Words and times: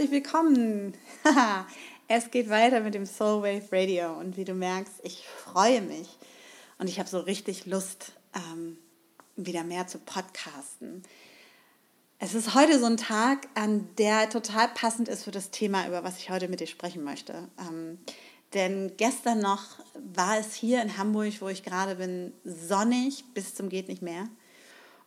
herzlich 0.00 0.24
willkommen. 0.24 0.94
es 2.08 2.30
geht 2.30 2.48
weiter 2.48 2.80
mit 2.80 2.94
dem 2.94 3.04
Soul 3.04 3.42
Wave 3.42 3.70
Radio 3.70 4.18
und 4.18 4.38
wie 4.38 4.46
du 4.46 4.54
merkst, 4.54 4.94
ich 5.02 5.26
freue 5.28 5.82
mich 5.82 6.08
und 6.78 6.88
ich 6.88 6.98
habe 6.98 7.06
so 7.06 7.18
richtig 7.20 7.66
Lust, 7.66 8.12
ähm, 8.34 8.78
wieder 9.36 9.62
mehr 9.62 9.88
zu 9.88 9.98
podcasten. 9.98 11.02
Es 12.18 12.32
ist 12.32 12.54
heute 12.54 12.78
so 12.78 12.86
ein 12.86 12.96
Tag, 12.96 13.46
an 13.54 13.90
der 13.98 14.30
total 14.30 14.68
passend 14.68 15.06
ist 15.08 15.24
für 15.24 15.32
das 15.32 15.50
Thema, 15.50 15.86
über 15.86 16.02
was 16.02 16.16
ich 16.16 16.30
heute 16.30 16.48
mit 16.48 16.60
dir 16.60 16.66
sprechen 16.66 17.04
möchte. 17.04 17.48
Ähm, 17.58 17.98
denn 18.54 18.96
gestern 18.96 19.40
noch 19.40 19.80
war 20.14 20.38
es 20.38 20.54
hier 20.54 20.80
in 20.80 20.96
Hamburg, 20.96 21.34
wo 21.40 21.48
ich 21.48 21.62
gerade 21.62 21.96
bin, 21.96 22.32
sonnig 22.44 23.22
bis 23.34 23.54
zum 23.54 23.68
geht 23.68 23.88
nicht 23.88 24.00
mehr. 24.00 24.30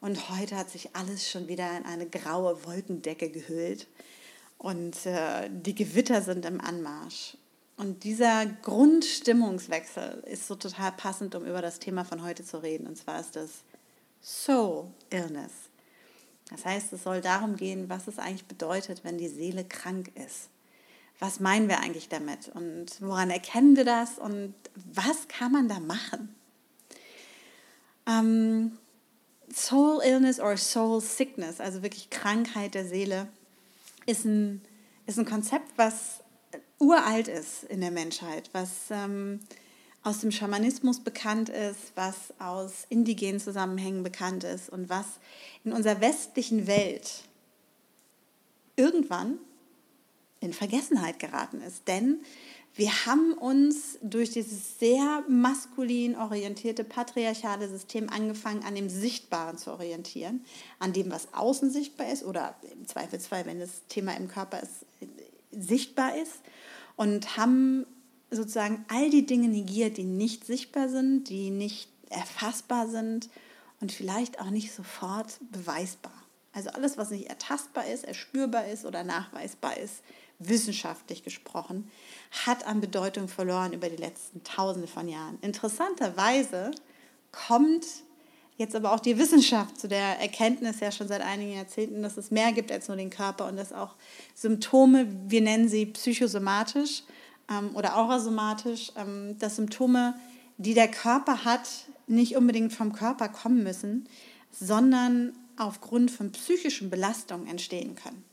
Und 0.02 0.30
heute 0.30 0.56
hat 0.56 0.70
sich 0.70 0.96
alles 0.96 1.28
schon 1.28 1.48
wieder 1.48 1.76
in 1.78 1.84
eine 1.84 2.06
graue 2.06 2.64
Wolkendecke 2.64 3.32
gehüllt. 3.32 3.88
Und 4.58 5.06
äh, 5.06 5.50
die 5.50 5.76
Gewitter 5.76 6.22
sind 6.22 6.46
im 6.46 6.62
Anmarsch. 6.62 7.38
Und 7.76 8.04
dieser 8.04 8.46
Grundstimmungswechsel 8.46 10.24
ist 10.26 10.48
so 10.48 10.56
total 10.56 10.92
passend, 10.92 11.36
um 11.36 11.46
über 11.46 11.62
das 11.62 11.80
Thema 11.80 12.06
von 12.06 12.24
heute 12.24 12.46
zu 12.46 12.62
reden. 12.62 12.88
Und 12.88 12.98
zwar 12.98 13.20
ist 13.20 13.36
das 13.36 13.64
Soul 14.22 14.88
Illness. 15.10 15.52
Das 16.50 16.66
heißt, 16.66 16.94
es 16.94 17.04
soll 17.04 17.22
darum 17.22 17.56
gehen, 17.56 17.90
was 17.90 18.08
es 18.08 18.20
eigentlich 18.20 18.46
bedeutet, 18.46 19.04
wenn 19.04 19.18
die 19.18 19.28
Seele 19.28 19.64
krank 19.64 20.12
ist. 20.16 20.50
Was 21.20 21.40
meinen 21.40 21.70
wir 21.70 21.80
eigentlich 21.80 22.10
damit 22.10 22.50
und 22.50 22.88
woran 23.00 23.30
erkennen 23.30 23.76
wir 23.76 23.86
das 23.86 24.18
und 24.18 24.54
was 24.76 25.28
kann 25.28 25.52
man 25.52 25.70
da 25.70 25.80
machen? 25.80 26.36
Ähm, 28.08 28.78
Soul 29.54 30.02
Illness 30.04 30.40
or 30.40 30.58
Soul 30.58 31.00
Sickness, 31.02 31.62
also 31.62 31.82
wirklich 31.82 32.10
Krankheit 32.10 32.74
der 32.74 32.86
Seele, 32.86 33.28
ist 34.06 34.26
ein, 34.26 34.62
ist 35.06 35.20
ein 35.20 35.26
Konzept, 35.26 35.72
was 35.78 36.22
uralt 36.80 37.28
ist 37.28 37.64
in 37.64 37.82
der 37.82 37.92
Menschheit, 37.92 38.50
was 38.54 38.90
ähm, 38.92 39.40
aus 40.04 40.20
dem 40.20 40.32
Schamanismus 40.32 41.00
bekannt 41.00 41.50
ist, 41.50 41.94
was 41.96 42.34
aus 42.40 42.86
indigenen 42.90 43.40
Zusammenhängen 43.40 44.04
bekannt 44.04 44.44
ist 44.44 44.70
und 44.70 44.90
was 44.90 45.06
in 45.64 45.72
unserer 45.72 46.02
westlichen 46.02 46.68
Welt 46.68 47.24
irgendwann 48.76 49.38
in 50.42 50.52
Vergessenheit 50.52 51.20
geraten 51.20 51.62
ist. 51.62 51.88
Denn 51.88 52.20
wir 52.76 53.06
haben 53.06 53.34
uns 53.34 54.00
durch 54.02 54.32
dieses 54.32 54.80
sehr 54.80 55.24
maskulin 55.28 56.16
orientierte 56.16 56.84
patriarchale 56.84 57.70
System 57.70 58.10
angefangen, 58.10 58.64
an 58.64 58.74
dem 58.74 58.90
Sichtbaren 58.90 59.58
zu 59.58 59.72
orientieren, 59.72 60.44
an 60.80 60.92
dem, 60.92 61.12
was 61.12 61.34
außen 61.34 61.70
sichtbar 61.70 62.12
ist 62.12 62.24
oder 62.24 62.56
im 62.72 62.88
Zweifelsfall, 62.88 63.46
wenn 63.46 63.60
das 63.60 63.86
Thema 63.90 64.18
im 64.18 64.28
Körper 64.28 64.62
ist, 64.62 64.86
sichtbar 65.52 66.18
ist 66.18 66.42
und 66.96 67.38
haben 67.38 67.86
sozusagen 68.32 68.84
all 68.88 69.12
die 69.12 69.28
Dinge 69.28 69.50
negiert, 69.50 69.98
die 69.98 70.04
nicht 70.04 70.44
sichtbar 70.44 70.90
sind, 70.90 71.30
die 71.30 71.52
nicht 71.52 71.90
erfassbar 72.10 72.88
sind 72.88 73.30
und 73.82 73.92
vielleicht 73.92 74.40
auch 74.40 74.50
nicht 74.50 74.74
sofort 74.74 75.40
beweisbar. 75.52 76.14
Also 76.54 76.70
alles, 76.70 76.98
was 76.98 77.12
nicht 77.12 77.30
ertastbar 77.30 77.86
ist, 77.88 78.04
erspürbar 78.04 78.68
ist 78.68 78.86
oder 78.86 79.04
nachweisbar 79.04 79.78
ist, 79.78 80.02
wissenschaftlich 80.40 81.24
gesprochen, 81.24 81.90
hat 82.46 82.66
an 82.66 82.82
Bedeutung 82.82 83.28
verloren 83.28 83.74
über 83.74 83.90
die 83.90 83.98
letzten 83.98 84.44
Tausende 84.44 84.88
von 84.88 85.08
Jahren. 85.08 85.38
Interessanterweise 85.42 86.72
kommt 87.32 87.86
jetzt 88.58 88.76
aber 88.76 88.94
auch 88.94 89.00
die 89.00 89.18
Wissenschaft 89.18 89.80
zu 89.80 89.88
der 89.88 90.20
Erkenntnis 90.20 90.80
ja 90.80 90.92
schon 90.92 91.08
seit 91.08 91.22
einigen 91.22 91.54
Jahrzehnten, 91.54 92.04
dass 92.04 92.18
es 92.18 92.32
mehr 92.32 92.52
gibt 92.52 92.72
als 92.72 92.88
nur 92.88 92.98
den 92.98 93.10
Körper 93.10 93.48
und 93.48 93.58
dass 93.58 93.74
auch 93.74 93.96
Symptome, 94.36 95.08
wir 95.28 95.42
nennen 95.42 95.68
sie 95.68 95.88
psychosomatisch 95.88 97.04
ähm, 97.50 97.72
oder 97.76 97.98
aurasomatisch, 97.98 98.92
ähm, 98.96 99.38
dass 99.40 99.56
Symptome, 99.56 100.16
die 100.58 100.74
der 100.74 100.90
Körper 100.90 101.46
hat, 101.46 101.68
nicht 102.08 102.36
unbedingt 102.36 102.74
vom 102.74 102.94
Körper 102.94 103.30
kommen 103.30 103.64
müssen, 103.64 104.08
sondern 104.52 105.34
aufgrund 105.58 106.12
von 106.12 106.32
psychischen 106.32 106.90
Belastungen 106.90 107.48
entstehen 107.48 107.96
können. 107.96 108.24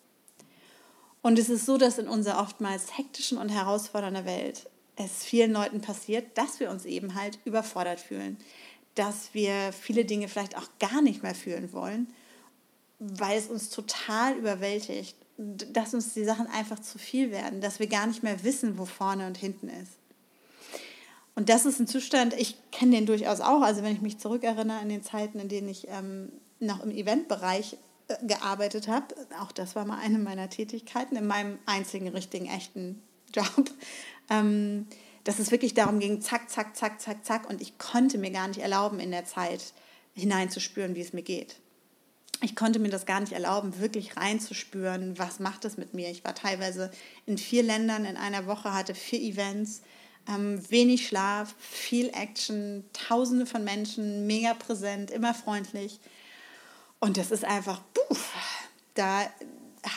Und 1.23 1.39
es 1.39 1.51
ist 1.51 1.67
so, 1.67 1.77
dass 1.77 1.99
in 1.99 2.09
unserer 2.09 2.41
oftmals 2.41 2.97
hektischen 2.97 3.39
und 3.39 3.51
herausfordernden 3.51 4.25
Welt 4.25 4.69
es 4.97 5.25
vielen 5.25 5.53
Leuten 5.53 5.81
passiert, 5.81 6.37
dass 6.37 6.61
wir 6.61 6.71
uns 6.71 6.85
eben 6.85 7.15
halt 7.15 7.39
überfordert 7.45 8.01
fühlen, 8.01 8.37
dass 8.95 9.33
wir 9.33 9.73
viele 9.73 10.05
Dinge 10.05 10.29
vielleicht 10.29 10.57
auch 10.57 10.69
gar 10.79 11.03
nicht 11.03 11.23
mehr 11.23 11.35
fühlen 11.35 11.73
wollen, 11.73 12.09
weil 12.99 13.39
es 13.39 13.49
uns 13.49 13.71
total 13.71 14.37
überwältigt, 14.37 15.17
dass 15.37 15.95
uns 15.95 16.13
die 16.13 16.25
Sachen 16.25 16.47
einfach 16.49 16.81
zu 16.81 16.99
viel 16.99 17.31
werden, 17.31 17.61
dass 17.61 17.81
wir 17.81 17.87
gar 17.87 18.07
nicht 18.07 18.23
mehr 18.23 18.43
wissen, 18.45 18.79
wo 18.79 18.85
vorne 18.85 19.27
und 19.27 19.39
hinten 19.39 19.69
ist. 19.69 19.93
Und 21.35 21.49
das 21.49 21.65
ist 21.65 21.81
ein 21.81 21.87
Zustand, 21.87 22.35
ich 22.35 22.57
kenne 22.71 22.97
den 22.97 23.07
durchaus 23.07 23.41
auch, 23.41 23.63
also 23.63 23.83
wenn 23.83 23.95
ich 23.95 24.03
mich 24.03 24.19
zurückerinnere 24.19 24.79
an 24.79 24.91
den 24.91 25.03
Zeiten, 25.03 25.39
in 25.39 25.49
denen 25.49 25.69
ich 25.69 25.89
ähm, 25.89 26.31
noch 26.59 26.83
im 26.83 26.91
Eventbereich 26.91 27.79
gearbeitet 28.23 28.89
habe. 28.89 29.15
Auch 29.41 29.53
das 29.53 29.77
war 29.77 29.85
mal 29.85 29.99
eine 29.99 30.19
meiner 30.19 30.49
Tätigkeiten 30.49 31.17
in 31.17 31.27
meinem 31.27 31.59
einzigen 31.67 32.09
richtigen, 32.09 32.47
echten 32.47 33.03
Job. 33.35 33.71
Ähm, 34.29 34.87
dass 35.25 35.39
es 35.39 35.51
wirklich 35.51 35.75
darum 35.75 35.99
ging, 36.01 36.21
zack, 36.21 36.51
zack, 36.51 36.77
zack, 36.77 37.01
zack, 37.01 37.25
zack. 37.25 37.49
Und 37.49 37.61
ich 37.61 37.79
konnte 37.79 38.19
mir 38.19 38.31
gar 38.31 38.49
nicht 38.49 38.61
erlauben, 38.61 39.01
in 39.01 39.11
der 39.11 39.25
Zeit 39.25 39.73
hineinzuspüren, 40.15 40.95
wie 40.95 41.01
es 41.01 41.13
mir 41.13 41.23
geht. 41.23 41.57
Ich 42.43 42.57
konnte 42.57 42.79
mir 42.79 42.89
das 42.89 43.05
gar 43.05 43.21
nicht 43.21 43.33
erlauben, 43.33 43.79
wirklich 43.81 44.17
reinzuspüren, 44.17 45.19
was 45.19 45.41
macht 45.41 45.67
es 45.67 45.77
mit 45.77 45.93
mir. 45.93 46.11
Ich 46.11 46.25
war 46.25 46.35
teilweise 46.35 46.91
in 47.27 47.37
vier 47.37 47.63
Ländern 47.63 48.07
in 48.07 48.17
einer 48.17 48.47
Woche, 48.47 48.73
hatte 48.73 48.95
vier 48.95 49.21
Events, 49.21 49.83
ähm, 50.27 50.59
wenig 50.71 51.07
Schlaf, 51.07 51.55
viel 51.59 52.09
Action, 52.09 52.85
tausende 52.95 53.45
von 53.45 53.63
Menschen, 53.63 54.27
mega 54.27 54.55
präsent, 54.55 55.11
immer 55.11 55.35
freundlich. 55.35 56.01
Und 57.01 57.17
das 57.17 57.31
ist 57.31 57.45
einfach, 57.45 57.81
puff, 57.95 58.33
da 58.95 59.23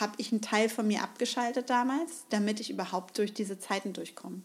habe 0.00 0.14
ich 0.16 0.32
einen 0.32 0.40
Teil 0.40 0.68
von 0.68 0.86
mir 0.86 1.02
abgeschaltet 1.02 1.70
damals, 1.70 2.24
damit 2.30 2.60
ich 2.60 2.70
überhaupt 2.70 3.18
durch 3.18 3.34
diese 3.34 3.58
Zeiten 3.58 3.92
durchkomme. 3.92 4.40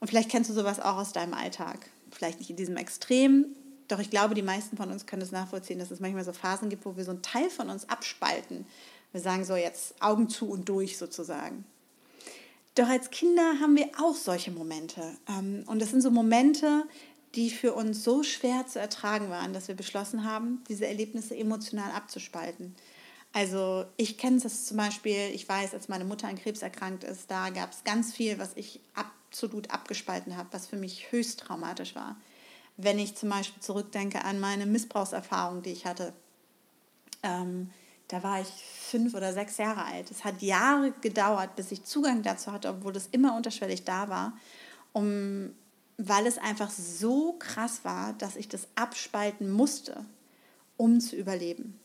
Und 0.00 0.08
vielleicht 0.08 0.30
kennst 0.30 0.50
du 0.50 0.54
sowas 0.54 0.78
auch 0.78 0.96
aus 0.96 1.12
deinem 1.12 1.34
Alltag. 1.34 1.90
Vielleicht 2.10 2.38
nicht 2.38 2.50
in 2.50 2.56
diesem 2.56 2.76
Extrem, 2.76 3.46
doch 3.88 3.98
ich 3.98 4.10
glaube, 4.10 4.34
die 4.34 4.42
meisten 4.42 4.76
von 4.76 4.90
uns 4.90 5.06
können 5.06 5.22
es 5.22 5.30
das 5.30 5.40
nachvollziehen, 5.40 5.78
dass 5.78 5.90
es 5.90 6.00
manchmal 6.00 6.24
so 6.24 6.32
Phasen 6.32 6.68
gibt, 6.68 6.84
wo 6.84 6.96
wir 6.96 7.04
so 7.04 7.10
einen 7.10 7.22
Teil 7.22 7.48
von 7.48 7.70
uns 7.70 7.88
abspalten. 7.88 8.66
Wir 9.12 9.20
sagen 9.20 9.44
so 9.44 9.56
jetzt 9.56 9.94
Augen 10.00 10.28
zu 10.28 10.50
und 10.50 10.68
durch 10.68 10.98
sozusagen. 10.98 11.64
Doch 12.74 12.88
als 12.88 13.10
Kinder 13.10 13.58
haben 13.60 13.74
wir 13.76 13.88
auch 14.00 14.14
solche 14.14 14.50
Momente. 14.50 15.16
Ähm, 15.26 15.64
und 15.66 15.80
das 15.80 15.90
sind 15.90 16.02
so 16.02 16.10
Momente, 16.10 16.84
die 17.34 17.50
für 17.50 17.74
uns 17.74 18.04
so 18.04 18.22
schwer 18.22 18.66
zu 18.66 18.78
ertragen 18.78 19.30
waren, 19.30 19.52
dass 19.52 19.68
wir 19.68 19.74
beschlossen 19.74 20.24
haben, 20.24 20.64
diese 20.68 20.86
Erlebnisse 20.86 21.36
emotional 21.36 21.92
abzuspalten. 21.92 22.74
Also 23.32 23.84
ich 23.96 24.16
kenne 24.16 24.40
das 24.40 24.66
zum 24.66 24.78
Beispiel, 24.78 25.30
ich 25.32 25.48
weiß, 25.48 25.74
als 25.74 25.88
meine 25.88 26.04
Mutter 26.04 26.28
an 26.28 26.38
Krebs 26.38 26.62
erkrankt 26.62 27.04
ist, 27.04 27.30
da 27.30 27.50
gab 27.50 27.72
es 27.72 27.84
ganz 27.84 28.12
viel, 28.14 28.38
was 28.38 28.52
ich 28.56 28.80
absolut 28.94 29.70
abgespalten 29.70 30.36
habe, 30.36 30.48
was 30.52 30.66
für 30.66 30.76
mich 30.76 31.12
höchst 31.12 31.40
traumatisch 31.40 31.94
war. 31.94 32.16
Wenn 32.78 32.98
ich 32.98 33.16
zum 33.16 33.28
Beispiel 33.28 33.62
zurückdenke 33.62 34.24
an 34.24 34.40
meine 34.40 34.64
Missbrauchserfahrung, 34.64 35.62
die 35.62 35.72
ich 35.72 35.84
hatte, 35.84 36.14
ähm, 37.22 37.70
da 38.06 38.22
war 38.22 38.40
ich 38.40 38.48
fünf 38.48 39.14
oder 39.14 39.34
sechs 39.34 39.58
Jahre 39.58 39.84
alt. 39.84 40.10
Es 40.10 40.24
hat 40.24 40.40
Jahre 40.40 40.92
gedauert, 41.02 41.56
bis 41.56 41.70
ich 41.72 41.84
Zugang 41.84 42.22
dazu 42.22 42.52
hatte, 42.52 42.70
obwohl 42.70 42.92
das 42.92 43.08
immer 43.12 43.36
unterschwellig 43.36 43.84
da 43.84 44.08
war, 44.08 44.32
um 44.94 45.50
weil 45.98 46.26
es 46.26 46.38
einfach 46.38 46.70
so 46.70 47.34
krass 47.34 47.80
war, 47.82 48.14
dass 48.14 48.36
ich 48.36 48.48
das 48.48 48.68
abspalten 48.76 49.50
musste, 49.50 50.04
um 50.76 51.00
zu 51.00 51.16
überleben. 51.16 51.78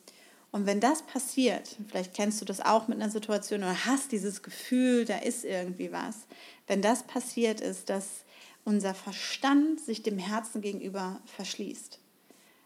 Und 0.51 0.67
wenn 0.67 0.79
das 0.79 1.01
passiert, 1.01 1.75
vielleicht 1.89 2.13
kennst 2.13 2.39
du 2.39 2.45
das 2.45 2.61
auch 2.61 2.87
mit 2.87 3.01
einer 3.01 3.09
Situation 3.09 3.63
oder 3.63 3.85
hast 3.85 4.11
dieses 4.11 4.43
Gefühl, 4.43 5.03
da 5.03 5.17
ist 5.17 5.43
irgendwie 5.43 5.91
was, 5.91 6.27
wenn 6.67 6.83
das 6.83 7.01
passiert 7.03 7.59
ist, 7.59 7.89
dass 7.89 8.23
unser 8.63 8.93
Verstand 8.93 9.81
sich 9.81 10.03
dem 10.03 10.19
Herzen 10.19 10.61
gegenüber 10.61 11.19
verschließt. 11.25 11.99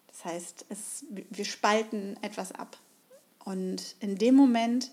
Das 0.07 0.25
heißt, 0.25 0.65
es, 0.67 1.05
wir 1.09 1.45
spalten 1.45 2.17
etwas 2.21 2.51
ab. 2.51 2.77
Und 3.45 3.95
in 4.01 4.17
dem 4.17 4.35
Moment 4.35 4.91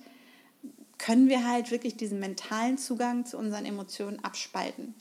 können 0.99 1.29
wir 1.29 1.47
halt 1.47 1.73
wirklich 1.73 1.97
diesen 1.97 2.21
mentalen 2.21 2.79
Zugang 2.79 3.27
zu 3.27 3.39
unseren 3.39 3.65
Emotionen 3.65 4.23
abspalten. 4.23 4.95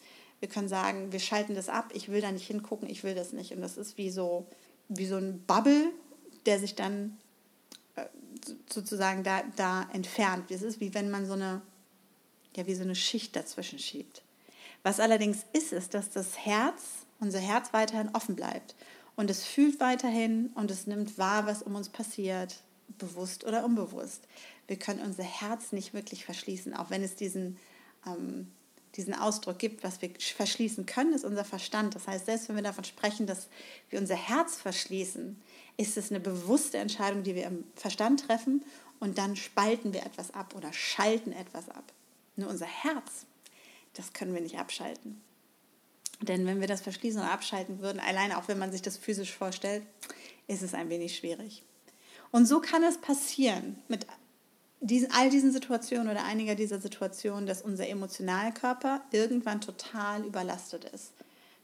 Wir 0.44 0.50
können 0.50 0.68
sagen, 0.68 1.14
wir 1.14 1.22
schalten 1.22 1.56
das 1.56 1.70
ab, 1.70 1.92
ich 1.94 2.10
will 2.10 2.20
da 2.20 2.30
nicht 2.30 2.46
hingucken, 2.46 2.90
ich 2.90 3.06
will 3.06 3.16
das 3.16 3.32
nicht. 3.32 3.54
Und 3.54 3.62
das 3.62 3.78
ist 3.78 3.98
wie 3.98 4.10
so, 4.10 4.46
wie 4.90 5.06
so 5.06 5.16
ein 5.16 5.42
Bubble, 5.48 5.90
der 6.46 6.60
sich 6.60 6.76
dann 6.76 7.18
äh, 7.96 8.04
sozusagen 8.70 9.24
da, 9.24 9.42
da 9.56 9.88
entfernt. 9.94 10.52
Es 10.52 10.62
ist 10.62 10.82
wie 10.82 10.94
wenn 10.94 11.10
man 11.10 11.26
so 11.26 11.32
eine, 11.32 11.62
ja, 12.58 12.68
wie 12.68 12.76
so 12.76 12.84
eine 12.84 12.94
Schicht 12.94 13.38
dazwischen 13.38 13.80
schiebt. 13.80 14.22
Was 14.84 15.00
allerdings 15.00 15.46
ist, 15.54 15.72
ist, 15.72 15.94
dass 15.94 16.10
das 16.10 16.38
Herz, 16.38 17.06
unser 17.22 17.40
Herz 17.40 17.72
weiterhin 17.72 18.10
offen 18.14 18.36
bleibt. 18.36 18.76
Und 19.16 19.30
es 19.30 19.46
fühlt 19.46 19.80
weiterhin 19.80 20.48
und 20.56 20.70
es 20.72 20.88
nimmt 20.88 21.18
wahr, 21.18 21.46
was 21.46 21.64
um 21.64 21.76
uns 21.76 21.88
passiert. 21.88 22.64
bewusst 22.98 23.46
oder 23.46 23.64
unbewusst. 23.64 24.28
Wir 24.68 24.76
können 24.76 25.00
unser 25.00 25.24
Herz 25.24 25.72
nicht 25.72 25.94
wirklich 25.94 26.26
verschließen, 26.26 26.74
auch 26.74 26.90
wenn 26.90 27.02
es 27.02 27.16
diesen, 27.16 27.58
ähm, 28.06 28.52
diesen 28.96 29.14
Ausdruck 29.14 29.60
gibt. 29.60 29.84
Was 29.84 30.02
wir 30.02 30.12
verschließen 30.20 30.86
können, 30.86 31.14
ist 31.14 31.26
unser 31.26 31.46
Verstand. 31.46 31.96
Das 31.96 32.08
heißt, 32.08 32.26
selbst 32.26 32.50
wenn 32.50 32.56
wir 32.56 32.64
davon 32.64 32.84
sprechen, 32.84 33.28
dass 33.28 33.48
wir 33.90 34.00
unser 34.00 34.16
Herz 34.16 34.56
verschließen, 34.56 35.42
ist 35.78 35.98
es 35.98 36.12
eine 36.12 36.20
bewusste 36.20 36.78
Entscheidung, 36.78 37.24
die 37.24 37.36
wir 37.36 37.46
im 37.46 37.64
Verstand 37.76 38.28
treffen 38.28 38.64
und 39.00 39.18
dann 39.18 39.36
spalten 39.36 39.94
wir 39.94 40.06
etwas 40.06 40.34
ab 40.34 40.56
oder 40.56 40.72
schalten 40.72 41.32
etwas 41.32 41.70
ab. 41.70 41.92
Nur 42.36 42.50
unser 42.50 42.68
Herz, 42.68 43.26
das 43.94 44.14
können 44.14 44.34
wir 44.34 44.42
nicht 44.42 44.58
abschalten. 44.58 45.22
Denn 46.22 46.46
wenn 46.46 46.62
wir 46.62 46.68
das 46.68 46.82
verschließen 46.82 47.20
oder 47.20 47.32
abschalten 47.32 47.80
würden, 47.80 48.00
alleine 48.00 48.38
auch 48.38 48.48
wenn 48.48 48.58
man 48.58 48.72
sich 48.72 48.82
das 48.82 48.98
physisch 48.98 49.34
vorstellt, 49.34 49.84
ist 50.48 50.62
es 50.62 50.74
ein 50.74 50.90
wenig 50.90 51.18
schwierig. 51.18 51.64
Und 52.32 52.46
so 52.46 52.62
kann 52.62 52.84
es 52.84 52.98
passieren 52.98 53.82
mit 53.88 54.08
diesen, 54.84 55.10
all 55.12 55.30
diesen 55.30 55.54
Situationen 55.54 56.10
oder 56.10 56.26
einiger 56.26 56.56
dieser 56.56 56.80
Situationen, 56.80 57.48
dass 57.48 57.62
unser 57.62 57.88
Emotionalkörper 57.88 59.02
irgendwann 59.12 59.62
total 59.62 60.26
überlastet 60.26 60.84
ist, 60.94 61.14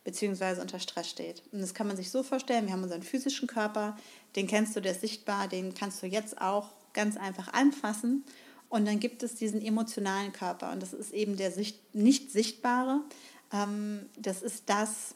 beziehungsweise 0.06 0.62
unter 0.62 0.80
Stress 0.80 1.10
steht. 1.10 1.44
Und 1.52 1.60
das 1.60 1.74
kann 1.74 1.88
man 1.88 1.98
sich 1.98 2.12
so 2.12 2.24
vorstellen, 2.24 2.66
wir 2.66 2.74
haben 2.74 2.84
unseren 2.84 3.04
physischen 3.04 3.48
Körper, 3.48 3.98
den 4.38 4.48
kennst 4.48 4.76
du, 4.76 4.80
der 4.80 4.94
ist 4.94 5.02
sichtbar, 5.02 5.50
den 5.50 5.74
kannst 5.74 6.02
du 6.02 6.08
jetzt 6.08 6.40
auch 6.40 6.70
ganz 6.94 7.18
einfach 7.18 7.52
anfassen. 7.52 8.24
Und 8.70 8.86
dann 8.86 9.02
gibt 9.02 9.22
es 9.22 9.36
diesen 9.36 9.62
emotionalen 9.62 10.32
Körper 10.32 10.72
und 10.72 10.82
das 10.82 10.94
ist 10.94 11.12
eben 11.12 11.36
der 11.36 11.52
nicht 11.92 12.32
sichtbare. 12.32 13.02
Ähm, 13.52 14.06
das 14.18 14.42
ist 14.44 14.70
das, 14.70 15.16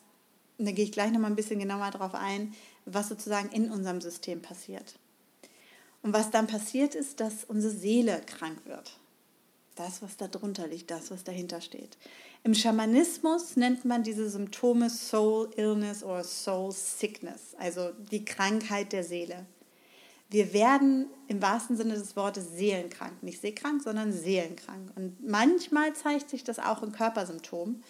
da 0.58 0.72
gehe 0.72 0.84
ich 0.84 0.92
gleich 0.92 1.12
nochmal 1.12 1.32
ein 1.32 1.38
bisschen 1.38 1.60
genauer 1.60 1.92
drauf 1.92 2.16
ein, 2.16 2.54
was 2.86 3.08
sozusagen 3.08 3.50
in 3.50 3.72
unserem 3.72 4.02
System 4.02 4.42
passiert. 4.42 4.96
Und 6.04 6.14
was 6.14 6.30
dann 6.30 6.48
passiert 6.48 6.96
ist, 6.96 7.20
dass 7.20 7.46
unsere 7.46 7.74
Seele 7.74 8.22
krank 8.26 8.60
wird. 8.66 9.00
Das, 9.76 10.04
was 10.04 10.18
da 10.18 10.28
drunter 10.28 10.68
liegt, 10.68 10.92
das, 10.92 11.10
was 11.10 11.24
dahinter 11.24 11.60
steht. 11.62 11.98
Im 12.44 12.54
Schamanismus 12.54 13.56
nennt 13.56 13.86
man 13.86 14.04
diese 14.04 14.30
Symptome 14.30 14.90
Soul 14.90 15.50
Illness 15.56 16.04
oder 16.04 16.24
Soul 16.24 16.72
Sickness, 16.72 17.56
also 17.58 17.92
die 18.12 18.26
Krankheit 18.26 18.92
der 18.92 19.04
Seele. 19.04 19.46
Wir 20.30 20.52
werden 20.52 21.08
im 21.28 21.42
wahrsten 21.42 21.78
Sinne 21.78 21.94
des 21.94 22.16
Wortes 22.16 22.52
seelenkrank, 22.52 23.24
nicht 23.24 23.40
seekrank, 23.40 23.82
sondern 23.82 24.12
seelenkrank. 24.12 24.92
Und 24.96 25.26
manchmal 25.26 25.94
zeigt 25.94 26.30
sich 26.30 26.44
das 26.44 26.60
auch 26.60 26.84
in 26.84 26.92
Körpersymptomen. 26.92 27.84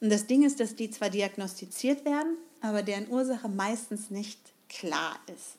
Und 0.00 0.10
das 0.10 0.26
Ding 0.26 0.44
ist, 0.44 0.60
dass 0.60 0.74
die 0.74 0.90
zwar 0.90 1.10
diagnostiziert 1.10 2.04
werden, 2.04 2.36
aber 2.60 2.82
deren 2.82 3.08
Ursache 3.08 3.48
meistens 3.48 4.10
nicht 4.10 4.40
klar 4.68 5.18
ist. 5.32 5.58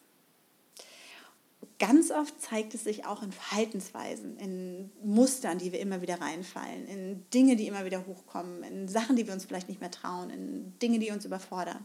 Ganz 1.80 2.12
oft 2.12 2.40
zeigt 2.42 2.74
es 2.74 2.84
sich 2.84 3.06
auch 3.06 3.22
in 3.24 3.32
Verhaltensweisen, 3.32 4.38
in 4.38 4.92
Mustern, 5.04 5.58
die 5.58 5.72
wir 5.72 5.80
immer 5.80 6.02
wieder 6.02 6.20
reinfallen, 6.22 6.88
in 6.88 7.26
Dinge, 7.34 7.56
die 7.56 7.68
immer 7.68 7.86
wieder 7.86 8.06
hochkommen, 8.06 8.64
in 8.64 8.88
Sachen, 8.88 9.16
die 9.16 9.28
wir 9.28 9.34
uns 9.34 9.46
vielleicht 9.46 9.70
nicht 9.70 9.82
mehr 9.82 9.92
trauen, 9.92 10.30
in 10.30 10.78
Dinge, 10.80 11.00
die 11.00 11.12
uns 11.12 11.26
überfordern. 11.26 11.84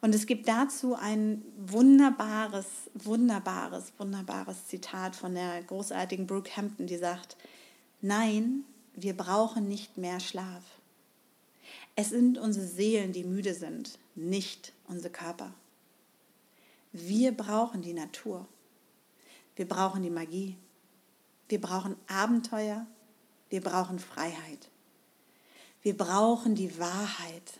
Und 0.00 0.14
es 0.14 0.26
gibt 0.26 0.48
dazu 0.48 0.96
ein 0.96 1.44
wunderbares, 1.56 2.66
wunderbares, 2.94 3.92
wunderbares 3.98 4.66
Zitat 4.66 5.14
von 5.14 5.34
der 5.34 5.62
großartigen 5.62 6.26
Brooke 6.26 6.56
Hampton, 6.56 6.86
die 6.86 6.96
sagt, 6.96 7.36
nein, 8.00 8.64
wir 8.94 9.16
brauchen 9.16 9.68
nicht 9.68 9.98
mehr 9.98 10.18
Schlaf. 10.18 10.64
Es 11.94 12.10
sind 12.10 12.38
unsere 12.38 12.66
Seelen, 12.66 13.12
die 13.12 13.22
müde 13.22 13.54
sind, 13.54 13.98
nicht 14.16 14.72
unsere 14.88 15.12
Körper. 15.12 15.54
Wir 16.92 17.36
brauchen 17.36 17.82
die 17.82 17.94
Natur. 17.94 18.46
Wir 19.56 19.66
brauchen 19.66 20.02
die 20.02 20.10
Magie. 20.10 20.56
Wir 21.48 21.60
brauchen 21.60 21.96
Abenteuer. 22.06 22.86
Wir 23.48 23.60
brauchen 23.60 23.98
Freiheit. 23.98 24.70
Wir 25.82 25.96
brauchen 25.96 26.54
die 26.54 26.78
Wahrheit. 26.78 27.58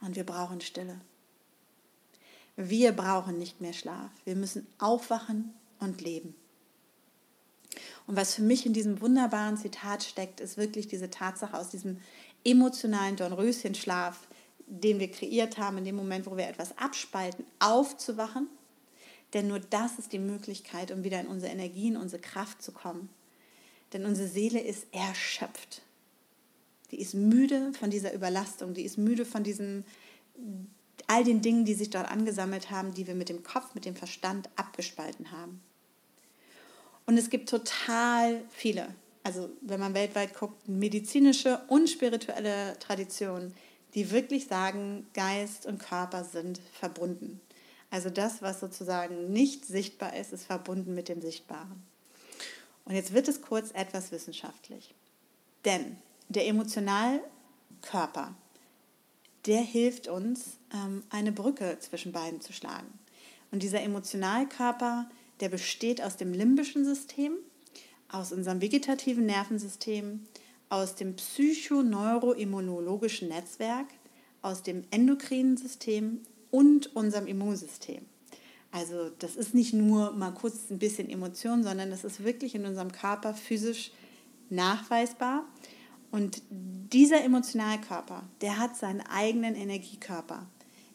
Und 0.00 0.16
wir 0.16 0.24
brauchen 0.24 0.60
Stille. 0.60 1.00
Wir 2.56 2.92
brauchen 2.92 3.38
nicht 3.38 3.60
mehr 3.60 3.72
Schlaf. 3.72 4.10
Wir 4.24 4.36
müssen 4.36 4.66
aufwachen 4.78 5.54
und 5.78 6.00
leben. 6.00 6.34
Und 8.06 8.16
was 8.16 8.34
für 8.34 8.42
mich 8.42 8.64
in 8.64 8.72
diesem 8.72 9.00
wunderbaren 9.00 9.56
Zitat 9.56 10.02
steckt, 10.02 10.40
ist 10.40 10.56
wirklich 10.56 10.88
diese 10.88 11.10
Tatsache 11.10 11.56
aus 11.56 11.68
diesem 11.68 11.98
emotionalen 12.44 13.16
Dornröschenschlaf, 13.16 14.27
den 14.68 15.00
wir 15.00 15.10
kreiert 15.10 15.58
haben, 15.58 15.78
in 15.78 15.84
dem 15.84 15.96
Moment, 15.96 16.26
wo 16.26 16.36
wir 16.36 16.46
etwas 16.46 16.76
abspalten, 16.78 17.44
aufzuwachen. 17.58 18.48
Denn 19.34 19.48
nur 19.48 19.60
das 19.60 19.98
ist 19.98 20.12
die 20.12 20.18
Möglichkeit, 20.18 20.90
um 20.90 21.04
wieder 21.04 21.20
in 21.20 21.26
unsere 21.26 21.52
Energie, 21.52 21.88
in 21.88 21.96
unsere 21.96 22.22
Kraft 22.22 22.62
zu 22.62 22.72
kommen. 22.72 23.08
Denn 23.92 24.04
unsere 24.04 24.28
Seele 24.28 24.60
ist 24.60 24.86
erschöpft. 24.92 25.82
Die 26.90 27.00
ist 27.00 27.14
müde 27.14 27.72
von 27.78 27.90
dieser 27.90 28.14
Überlastung, 28.14 28.74
die 28.74 28.84
ist 28.84 28.96
müde 28.96 29.26
von 29.26 29.42
diesen, 29.42 29.84
all 31.06 31.24
den 31.24 31.42
Dingen, 31.42 31.64
die 31.64 31.74
sich 31.74 31.90
dort 31.90 32.10
angesammelt 32.10 32.70
haben, 32.70 32.94
die 32.94 33.06
wir 33.06 33.14
mit 33.14 33.28
dem 33.28 33.42
Kopf, 33.42 33.74
mit 33.74 33.84
dem 33.84 33.96
Verstand 33.96 34.48
abgespalten 34.56 35.30
haben. 35.30 35.60
Und 37.04 37.18
es 37.18 37.30
gibt 37.30 37.48
total 37.48 38.42
viele, 38.50 38.94
also 39.22 39.50
wenn 39.60 39.80
man 39.80 39.94
weltweit 39.94 40.34
guckt, 40.34 40.68
medizinische 40.68 41.60
und 41.68 41.88
spirituelle 41.88 42.78
Traditionen, 42.78 43.54
die 43.94 44.10
wirklich 44.10 44.46
sagen, 44.46 45.06
Geist 45.14 45.66
und 45.66 45.78
Körper 45.78 46.24
sind 46.24 46.60
verbunden. 46.72 47.40
Also 47.90 48.10
das, 48.10 48.42
was 48.42 48.60
sozusagen 48.60 49.32
nicht 49.32 49.64
sichtbar 49.64 50.14
ist, 50.16 50.32
ist 50.32 50.44
verbunden 50.44 50.94
mit 50.94 51.08
dem 51.08 51.22
Sichtbaren. 51.22 51.82
Und 52.84 52.94
jetzt 52.94 53.12
wird 53.12 53.28
es 53.28 53.42
kurz 53.42 53.70
etwas 53.72 54.12
wissenschaftlich. 54.12 54.94
Denn 55.64 55.96
der 56.28 56.46
Emotionalkörper, 56.46 58.34
der 59.46 59.60
hilft 59.60 60.08
uns, 60.08 60.58
ähm, 60.72 61.02
eine 61.10 61.32
Brücke 61.32 61.78
zwischen 61.80 62.12
beiden 62.12 62.40
zu 62.40 62.52
schlagen. 62.52 62.98
Und 63.50 63.62
dieser 63.62 63.82
Emotionalkörper, 63.82 65.08
der 65.40 65.48
besteht 65.48 66.02
aus 66.02 66.16
dem 66.16 66.32
limbischen 66.32 66.84
System, 66.84 67.32
aus 68.10 68.32
unserem 68.32 68.60
vegetativen 68.60 69.26
Nervensystem, 69.26 70.26
aus 70.68 70.94
dem 70.94 71.16
psychoneuroimmunologischen 71.16 73.28
Netzwerk, 73.28 73.86
aus 74.42 74.62
dem 74.62 74.84
endokrinen 74.90 75.56
System 75.56 76.20
und 76.50 76.94
unserem 76.94 77.26
Immunsystem. 77.26 78.04
Also 78.70 79.10
das 79.18 79.36
ist 79.36 79.54
nicht 79.54 79.72
nur 79.72 80.12
mal 80.12 80.32
kurz 80.32 80.70
ein 80.70 80.78
bisschen 80.78 81.08
Emotion, 81.08 81.62
sondern 81.62 81.90
das 81.90 82.04
ist 82.04 82.22
wirklich 82.22 82.54
in 82.54 82.66
unserem 82.66 82.92
Körper 82.92 83.34
physisch 83.34 83.92
nachweisbar. 84.50 85.46
Und 86.10 86.42
dieser 86.50 87.22
Emotionalkörper, 87.22 88.24
der 88.40 88.58
hat 88.58 88.76
seinen 88.76 89.02
eigenen 89.02 89.54
Energiekörper, 89.54 90.46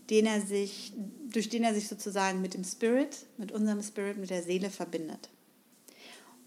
den 0.10 0.26
er 0.26 0.42
sich, 0.42 0.94
durch 1.30 1.50
den 1.50 1.64
er 1.64 1.74
sich 1.74 1.88
sozusagen 1.88 2.42
mit 2.42 2.54
dem 2.54 2.64
Spirit, 2.64 3.26
mit 3.38 3.52
unserem 3.52 3.82
Spirit, 3.82 4.18
mit 4.18 4.30
der 4.30 4.44
Seele 4.44 4.70
verbindet. 4.70 5.30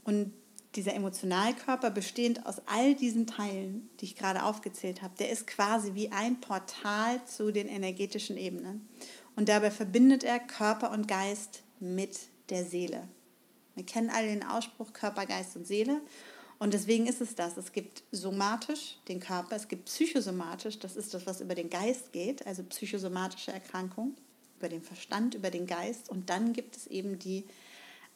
Und 0.04 0.33
dieser 0.76 0.95
Emotionalkörper, 0.95 1.90
bestehend 1.90 2.47
aus 2.47 2.61
all 2.66 2.95
diesen 2.95 3.26
Teilen, 3.26 3.88
die 4.00 4.04
ich 4.04 4.16
gerade 4.16 4.45
aufgezählt 4.45 5.02
habe, 5.02 5.14
der 5.18 5.30
ist 5.30 5.47
quasi 5.47 5.95
wie 5.95 6.12
ein 6.12 6.40
Portal 6.40 7.25
zu 7.25 7.50
den 7.50 7.68
energetischen 7.68 8.37
Ebenen. 8.37 8.88
Und 9.35 9.49
dabei 9.49 9.71
verbindet 9.71 10.25
er 10.25 10.38
Körper 10.38 10.90
und 10.92 11.09
Geist 11.09 11.62
mit 11.80 12.18
der 12.50 12.64
Seele. 12.64 13.09
Wir 13.75 13.85
kennen 13.85 14.11
alle 14.11 14.28
den 14.28 14.42
Ausspruch 14.42 14.92
Körper, 14.92 15.26
Geist 15.26 15.56
und 15.56 15.66
Seele. 15.66 16.00
Und 16.59 16.73
deswegen 16.73 17.06
ist 17.06 17.21
es 17.21 17.35
das. 17.35 17.56
Es 17.59 17.73
gibt 17.73 18.02
somatisch 18.12 18.99
den 19.09 19.21
Körper, 19.21 19.56
es 19.56 19.68
gibt 19.68 19.87
psychosomatisch, 19.87 20.78
das 20.78 20.97
ist 20.97 21.12
das, 21.12 21.26
was 21.26 21.42
über 21.42 21.54
den 21.54 21.68
Geist 21.68 22.12
geht, 22.12 22.47
also 22.47 22.62
psychosomatische 22.62 23.52
Erkrankung, 23.52 24.14
über 24.59 24.71
den 24.71 24.80
Verstand, 24.80 25.35
über 25.35 25.50
den 25.50 25.66
Geist. 25.66 26.09
Und 26.09 26.30
dann 26.30 26.54
gibt 26.54 26.76
es 26.76 26.87
eben 26.87 27.18
die 27.18 27.45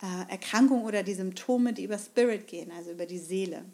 äh, 0.03 0.31
Erkrankung 0.31 0.85
oder 0.85 1.03
die 1.03 1.15
Symptome, 1.15 1.73
die 1.73 1.85
über 1.85 1.99
Spirit 1.99 2.47
gehen, 2.47 2.71
also 2.77 2.91
über 2.91 3.07
die 3.07 3.19
Seele. 3.19 3.65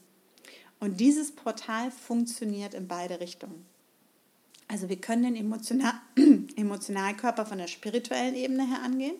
Und 0.80 1.00
dieses 1.00 1.32
Portal 1.32 1.90
funktioniert 1.90 2.74
in 2.74 2.88
beide 2.88 3.20
Richtungen. 3.20 3.64
Also 4.68 4.88
wir 4.88 4.96
können 4.96 5.22
den 5.22 5.36
Emotional 5.36 5.94
Emotionalkörper 6.56 7.46
von 7.46 7.58
der 7.58 7.68
spirituellen 7.68 8.34
Ebene 8.34 8.66
her 8.68 8.82
angehen 8.82 9.16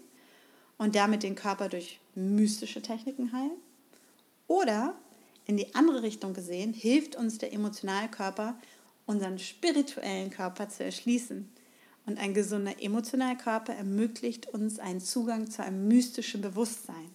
und 0.79 0.97
damit 0.97 1.23
den 1.23 1.37
Körper 1.37 1.69
durch 1.69 2.01
mystische 2.15 2.83
Techniken 2.83 3.33
heilen. 3.33 3.59
Oder 4.49 4.95
in 5.47 5.57
die 5.57 5.75
andere 5.75 6.03
Richtung 6.03 6.35
gesehen, 6.35 6.73
hilft 6.73 7.15
uns 7.15 7.39
der 7.39 7.53
Emotionalkörper, 7.53 8.59
unseren 9.07 9.39
spirituellen 9.39 10.31
Körper 10.31 10.69
zu 10.69 10.83
erschließen 10.83 11.49
und 12.07 12.19
ein 12.19 12.35
gesunder 12.35 12.81
emotionaler 12.81 13.37
Körper 13.37 13.75
ermöglicht 13.75 14.47
uns 14.47 14.79
einen 14.79 15.01
Zugang 15.01 15.51
zu 15.51 15.63
einem 15.63 15.89
mystischen 15.89 16.41
Bewusstsein. 16.41 17.11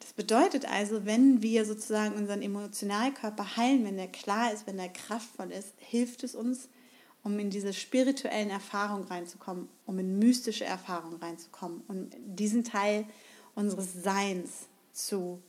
Das 0.00 0.14
bedeutet 0.14 0.64
also, 0.64 1.04
wenn 1.04 1.42
wir 1.42 1.66
sozusagen 1.66 2.14
unseren 2.14 2.42
Emotionalkörper 2.42 3.56
heilen, 3.56 3.84
wenn 3.84 3.96
der 3.96 4.08
klar 4.08 4.52
ist, 4.52 4.66
wenn 4.66 4.78
der 4.78 4.88
kraftvoll 4.88 5.52
ist, 5.52 5.74
hilft 5.76 6.24
es 6.24 6.34
uns, 6.34 6.68
um 7.22 7.38
in 7.38 7.50
diese 7.50 7.74
spirituellen 7.74 8.48
Erfahrungen 8.48 9.04
reinzukommen, 9.04 9.68
um 9.84 9.98
in 9.98 10.18
mystische 10.18 10.64
Erfahrungen 10.64 11.18
reinzukommen. 11.18 11.82
Und 11.86 12.16
diesen 12.24 12.64
Teil 12.64 13.04
unseres 13.54 14.02
Seins 14.02 14.68
zu 14.92 15.40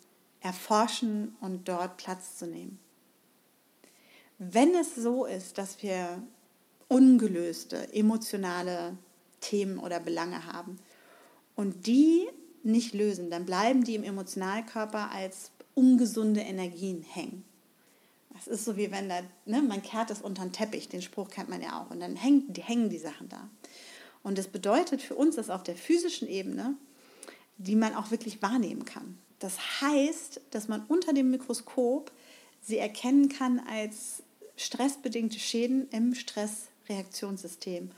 erforschen 0.42 1.36
und 1.40 1.70
dort 1.70 1.96
Platz 1.98 2.38
zu 2.38 2.46
nehmen. 2.46 2.78
Wenn 4.38 4.76
es 4.76 4.96
so 4.96 5.26
ist, 5.26 5.58
dass 5.58 5.82
wir 5.82 6.22
ungelöste 6.92 7.94
emotionale 7.94 8.98
Themen 9.40 9.80
oder 9.80 10.02
Belange 10.02 10.46
haben 10.46 10.78
und 11.56 11.88
die 11.88 12.28
nicht 12.64 12.94
lösen, 12.94 13.30
dann 13.30 13.46
bleiben 13.46 13.86
die 13.86 13.96
im 13.96 14.04
Emotionalkörper 14.04 15.10
als 15.10 15.52
ungesunde 15.74 16.42
Energien 16.42 17.02
hängen. 17.02 17.46
Das 18.34 18.48
ist 18.48 18.66
so 18.66 18.76
wie 18.76 18.92
wenn 18.92 19.08
da, 19.08 19.22
ne, 19.46 19.62
man 19.62 19.82
kehrt 19.82 20.12
es 20.12 20.22
unter 20.22 20.44
den 20.44 20.52
Teppich, 20.52 20.90
den 20.90 21.02
Spruch 21.02 21.30
kennt 21.30 21.48
man 21.48 21.62
ja 21.62 21.82
auch, 21.82 21.92
und 21.92 22.02
dann 22.02 22.18
hängen, 22.18 22.52
die, 22.52 22.62
hängen 22.62 22.90
die 22.90 22.98
Sachen 22.98 23.30
da. 23.30 23.50
Und 24.22 24.38
das 24.38 24.48
bedeutet 24.48 25.02
für 25.02 25.16
uns, 25.16 25.38
dass 25.38 25.50
auf 25.50 25.64
der 25.64 25.76
physischen 25.76 26.28
Ebene, 26.28 26.76
die 27.58 27.76
man 27.76 27.96
auch 27.96 28.12
wirklich 28.12 28.42
wahrnehmen 28.42 28.84
kann. 28.84 29.18
Das 29.40 29.82
heißt, 29.82 30.42
dass 30.52 30.68
man 30.68 30.84
unter 30.88 31.14
dem 31.14 31.32
Mikroskop 31.32 32.12
sie 32.62 32.78
erkennen 32.78 33.30
kann 33.30 33.60
als 33.60 34.24
stressbedingte 34.58 35.40
Schäden 35.40 35.88
im 35.90 36.14
Stressreaktionssystem 36.84 37.90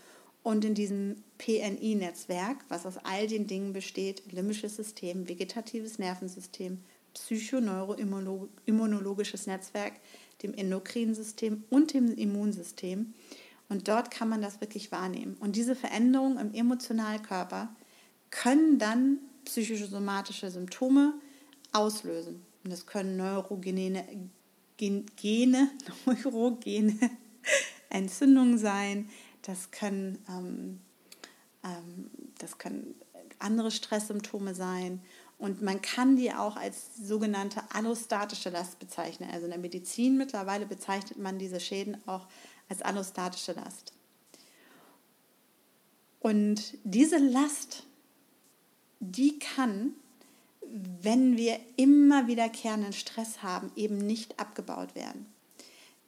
und 0.43 0.63
in 0.65 0.75
diesem 0.75 1.23
PNI-Netzwerk, 1.37 2.57
was 2.67 2.85
aus 2.85 2.97
all 3.03 3.27
den 3.27 3.47
Dingen 3.47 3.71
besteht, 3.73 4.23
limbisches 4.31 4.75
System, 4.75 5.27
vegetatives 5.27 5.97
Nervensystem, 5.99 6.77
psychoneuroimmunologisches 7.13 9.47
Netzwerk, 9.47 9.93
dem 10.41 10.53
endokrinen 10.53 11.15
System 11.15 11.63
und 11.69 11.93
dem 11.93 12.13
Immunsystem. 12.13 13.13
Und 13.69 13.87
dort 13.87 14.11
kann 14.11 14.27
man 14.27 14.41
das 14.41 14.59
wirklich 14.61 14.91
wahrnehmen. 14.91 15.37
Und 15.39 15.55
diese 15.55 15.75
Veränderungen 15.75 16.37
im 16.37 16.53
Emotionalkörper 16.53 17.73
können 18.29 18.77
dann 18.79 19.19
psychische 19.45 19.87
somatische 19.87 20.51
Symptome 20.51 21.13
auslösen. 21.71 22.45
Und 22.63 22.73
das 22.73 22.85
können 22.85 23.15
neurogene, 23.15 24.03
Gene, 24.77 25.69
neurogene 26.05 27.09
Entzündungen 27.93 28.57
sein, 28.57 29.09
das 29.41 29.71
können, 29.71 30.17
ähm, 30.29 30.81
ähm, 31.63 32.11
das 32.39 32.57
können 32.57 32.95
andere 33.39 33.71
Stresssymptome 33.71 34.55
sein. 34.55 35.01
Und 35.37 35.61
man 35.61 35.81
kann 35.81 36.15
die 36.15 36.33
auch 36.33 36.55
als 36.55 36.95
sogenannte 36.95 37.61
allostatische 37.73 38.49
Last 38.49 38.79
bezeichnen. 38.79 39.29
Also 39.31 39.45
in 39.45 39.51
der 39.51 39.59
Medizin 39.59 40.17
mittlerweile 40.17 40.65
bezeichnet 40.65 41.19
man 41.19 41.39
diese 41.39 41.59
Schäden 41.59 41.97
auch 42.07 42.27
als 42.69 42.81
allostatische 42.81 43.53
Last. 43.53 43.93
Und 46.19 46.77
diese 46.85 47.17
Last, 47.17 47.83
die 49.01 49.37
kann 49.39 49.95
wenn 51.01 51.37
wir 51.37 51.59
immer 51.75 52.27
wiederkehrenden 52.27 52.93
Stress 52.93 53.43
haben, 53.43 53.71
eben 53.75 53.97
nicht 53.97 54.39
abgebaut 54.39 54.95
werden. 54.95 55.27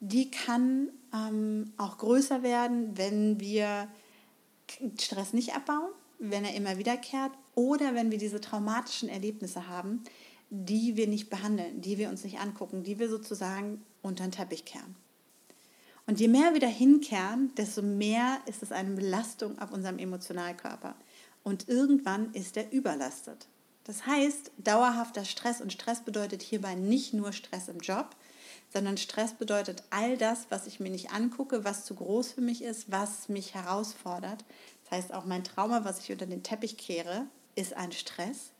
Die 0.00 0.30
kann 0.30 0.88
ähm, 1.14 1.72
auch 1.76 1.98
größer 1.98 2.42
werden, 2.42 2.96
wenn 2.96 3.40
wir 3.40 3.88
Stress 4.98 5.32
nicht 5.32 5.54
abbauen, 5.54 5.90
wenn 6.18 6.44
er 6.44 6.54
immer 6.54 6.78
wiederkehrt 6.78 7.32
oder 7.54 7.94
wenn 7.94 8.10
wir 8.10 8.18
diese 8.18 8.40
traumatischen 8.40 9.08
Erlebnisse 9.08 9.68
haben, 9.68 10.02
die 10.50 10.96
wir 10.96 11.08
nicht 11.08 11.30
behandeln, 11.30 11.80
die 11.80 11.98
wir 11.98 12.08
uns 12.08 12.24
nicht 12.24 12.38
angucken, 12.38 12.82
die 12.82 12.98
wir 12.98 13.08
sozusagen 13.08 13.82
unter 14.02 14.24
den 14.24 14.32
Teppich 14.32 14.64
kehren. 14.64 14.96
Und 16.06 16.20
je 16.20 16.28
mehr 16.28 16.52
wir 16.52 16.60
dahin 16.60 17.00
kehren, 17.00 17.52
desto 17.56 17.82
mehr 17.82 18.38
ist 18.46 18.62
es 18.62 18.70
eine 18.70 18.94
Belastung 18.94 19.58
auf 19.58 19.72
unserem 19.72 19.98
Emotionalkörper. 19.98 20.94
Und 21.42 21.68
irgendwann 21.68 22.32
ist 22.32 22.56
er 22.56 22.72
überlastet. 22.72 23.48
Das 23.84 24.06
heißt, 24.06 24.52
dauerhafter 24.58 25.24
Stress 25.24 25.60
und 25.60 25.72
Stress 25.72 26.04
bedeutet 26.04 26.42
hierbei 26.42 26.74
nicht 26.74 27.12
nur 27.12 27.32
Stress 27.32 27.68
im 27.68 27.78
Job, 27.78 28.16
sondern 28.76 28.98
Stress 28.98 29.32
bedeutet 29.32 29.84
all 29.88 30.18
das, 30.18 30.48
was 30.50 30.66
ich 30.66 30.80
mir 30.80 30.90
nicht 30.90 31.10
angucke, 31.10 31.64
was 31.64 31.86
zu 31.86 31.94
groß 31.94 32.32
für 32.32 32.42
mich 32.42 32.62
ist, 32.62 32.92
was 32.92 33.30
mich 33.30 33.54
herausfordert. 33.54 34.44
Das 34.84 34.98
heißt, 34.98 35.14
auch 35.14 35.24
mein 35.24 35.44
Trauma, 35.44 35.86
was 35.86 36.00
ich 36.00 36.12
unter 36.12 36.26
den 36.26 36.42
Teppich 36.42 36.76
kehre, 36.76 37.24
ist 37.54 37.72
ein 37.72 37.92
Stress. 37.92 38.50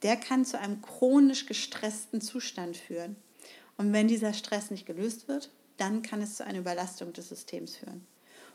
Der 0.00 0.16
kann 0.16 0.46
zu 0.46 0.58
einem 0.58 0.80
chronisch 0.80 1.44
gestressten 1.44 2.22
Zustand 2.22 2.78
führen. 2.78 3.14
Und 3.76 3.92
wenn 3.92 4.08
dieser 4.08 4.32
Stress 4.32 4.70
nicht 4.70 4.86
gelöst 4.86 5.28
wird, 5.28 5.50
dann 5.76 6.00
kann 6.00 6.22
es 6.22 6.36
zu 6.36 6.46
einer 6.46 6.60
Überlastung 6.60 7.12
des 7.12 7.28
Systems 7.28 7.76
führen. 7.76 8.06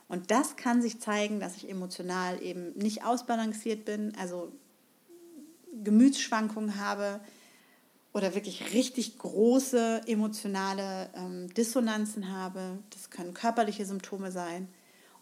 Und 0.08 0.32
das 0.32 0.56
kann 0.56 0.82
sich 0.82 1.00
zeigen, 1.00 1.40
dass 1.40 1.58
ich 1.58 1.70
emotional 1.70 2.42
eben 2.42 2.76
nicht 2.76 3.04
ausbalanciert 3.04 3.86
bin, 3.86 4.16
also 4.18 4.52
Gemütsschwankungen 5.84 6.80
habe 6.80 7.20
oder 8.18 8.34
wirklich 8.34 8.74
richtig 8.74 9.20
große 9.20 10.02
emotionale 10.08 11.12
ähm, 11.14 11.54
Dissonanzen 11.54 12.34
habe. 12.34 12.80
Das 12.90 13.12
können 13.12 13.36
körperliche 13.36 13.86
Symptome 13.86 14.32
sein 14.32 14.68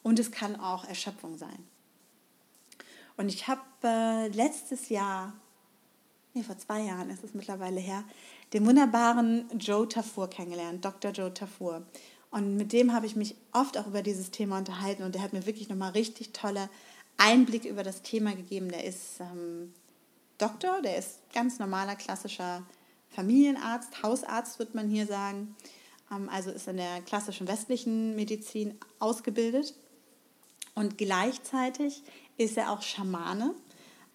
und 0.02 0.18
es 0.18 0.32
kann 0.32 0.56
auch 0.56 0.86
Erschöpfung 0.86 1.38
sein. 1.38 1.68
Und 3.18 3.28
ich 3.28 3.50
habe 3.50 3.60
äh, 3.84 4.30
letztes 4.30 4.88
Jahr, 4.88 5.34
nee, 6.34 6.44
vor 6.44 6.58
zwei 6.58 6.84
Jahren 6.84 7.10
ist 7.10 7.26
es 7.26 7.34
mittlerweile 7.34 7.82
her, 7.82 8.06
den 8.54 8.66
wunderbaren 8.66 9.46
Joe 9.60 9.90
Tafur 9.90 10.30
kennengelernt, 10.30 10.86
Dr. 10.86 11.12
Joe 11.12 11.34
Tafur. 11.34 11.86
Und 12.32 12.56
mit 12.56 12.72
dem 12.72 12.94
habe 12.94 13.08
ich 13.08 13.18
mich 13.18 13.36
oft 13.52 13.78
auch 13.78 13.88
über 13.88 14.04
dieses 14.04 14.32
Thema 14.32 14.58
unterhalten 14.58 15.04
und 15.04 15.16
der 15.16 15.22
hat 15.22 15.34
mir 15.34 15.46
wirklich 15.46 15.68
nochmal 15.68 15.92
richtig 15.92 16.32
tolle 16.32 16.70
Einblicke 17.18 17.68
über 17.68 17.84
das 17.84 18.04
Thema 18.04 18.36
gegeben. 18.36 18.70
Der 18.70 18.86
ist 18.86 19.20
ähm, 19.20 19.74
Doktor, 20.38 20.82
der 20.82 20.96
ist 20.96 21.20
ganz 21.34 21.60
normaler, 21.60 21.98
klassischer 21.98 22.64
Familienarzt, 23.16 24.04
Hausarzt 24.04 24.60
wird 24.60 24.76
man 24.76 24.90
hier 24.90 25.08
sagen, 25.08 25.56
ähm, 26.12 26.30
also 26.30 26.52
ist 26.52 26.68
in 26.68 26.78
der 26.78 27.02
klassischen 27.02 27.48
westlichen 27.48 28.16
Medizin 28.16 28.76
ausgebildet. 29.00 29.74
Und 30.76 30.98
gleichzeitig 30.98 32.04
ist 32.38 32.58
er 32.58 32.72
auch 32.72 32.82
Schamane 32.82 33.56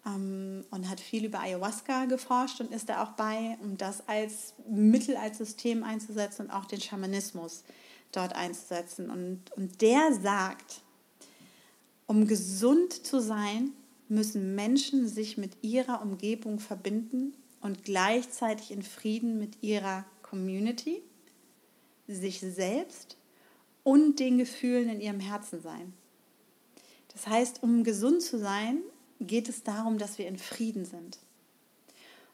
ähm, 0.05 0.63
und 0.69 0.87
hat 0.87 0.99
viel 0.99 1.25
über 1.25 1.39
Ayahuasca 1.39 2.05
geforscht 2.05 2.61
und 2.61 2.71
ist 2.71 2.89
da 2.89 3.03
auch 3.03 3.13
bei, 3.13 3.57
um 3.61 3.77
das 3.77 4.07
als 4.07 4.53
Mittel, 4.69 5.17
als 5.17 5.39
System 5.39 5.83
einzusetzen 5.83 6.45
und 6.45 6.51
auch 6.51 6.65
den 6.65 6.79
Schamanismus 6.79 7.63
dort 8.11 8.35
einzusetzen. 8.35 9.09
Und, 9.09 9.51
und 9.55 9.81
der 9.81 10.13
sagt, 10.13 10.81
um 12.05 12.27
gesund 12.27 12.93
zu 13.05 13.19
sein, 13.19 13.71
müssen 14.09 14.53
Menschen 14.53 15.07
sich 15.07 15.37
mit 15.37 15.63
ihrer 15.63 16.01
Umgebung 16.01 16.59
verbinden 16.59 17.33
und 17.61 17.83
gleichzeitig 17.83 18.71
in 18.71 18.83
Frieden 18.83 19.39
mit 19.39 19.61
ihrer 19.61 20.05
Community, 20.21 21.01
sich 22.07 22.39
selbst 22.39 23.17
und 23.83 24.19
den 24.19 24.37
Gefühlen 24.37 24.89
in 24.89 25.01
ihrem 25.01 25.19
Herzen 25.19 25.61
sein. 25.61 25.93
Das 27.13 27.27
heißt, 27.27 27.63
um 27.63 27.83
gesund 27.83 28.21
zu 28.21 28.39
sein, 28.39 28.79
geht 29.19 29.49
es 29.49 29.63
darum, 29.63 29.97
dass 29.97 30.17
wir 30.17 30.27
in 30.27 30.37
Frieden 30.37 30.85
sind. 30.85 31.19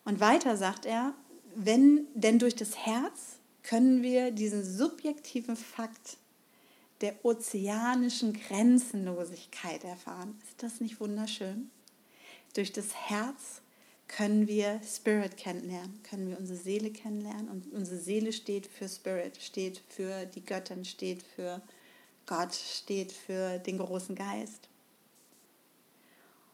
Und 0.06 0.20
weiter 0.20 0.56
sagt 0.56 0.86
er, 0.86 1.14
wenn 1.56 2.08
denn 2.14 2.40
durch 2.40 2.56
das 2.56 2.78
Herz 2.78 3.40
können 3.64 4.02
wir 4.02 4.32
diesen 4.32 4.64
subjektiven 4.64 5.58
Fakt 5.58 6.18
der 7.02 7.26
ozeanischen 7.26 8.34
Grenzenlosigkeit 8.34 9.84
erfahren. 9.84 10.40
Ist 10.48 10.64
das 10.64 10.80
nicht 10.80 11.00
wunderschön? 11.00 11.70
Durch 12.54 12.72
das 12.72 12.96
Herz 12.96 13.62
können 14.08 14.48
wir 14.48 14.80
Spirit 14.84 15.38
kennenlernen, 15.38 16.02
können 16.04 16.30
wir 16.30 16.40
unsere 16.40 16.58
Seele 16.58 16.92
kennenlernen 16.92 17.50
und 17.50 17.72
unsere 17.74 18.00
Seele 18.00 18.32
steht 18.32 18.68
für 18.68 18.88
Spirit, 18.88 19.42
steht 19.42 19.82
für 19.90 20.26
die 20.26 20.44
Göttin, 20.44 20.86
steht 20.86 21.24
für 21.24 21.62
Gott, 22.26 22.54
steht 22.54 23.12
für 23.12 23.60
den 23.60 23.78
großen 23.78 24.16
Geist. 24.16 24.70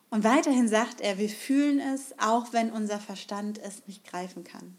Und 0.10 0.24
weiterhin 0.24 0.68
sagt 0.68 1.02
er, 1.02 1.18
wir 1.18 1.30
fühlen 1.30 1.80
es, 1.80 2.14
auch 2.20 2.54
wenn 2.54 2.72
unser 2.72 3.00
Verstand 3.00 3.58
es 3.58 3.88
nicht 3.88 4.06
greifen 4.06 4.44
kann. 4.44 4.78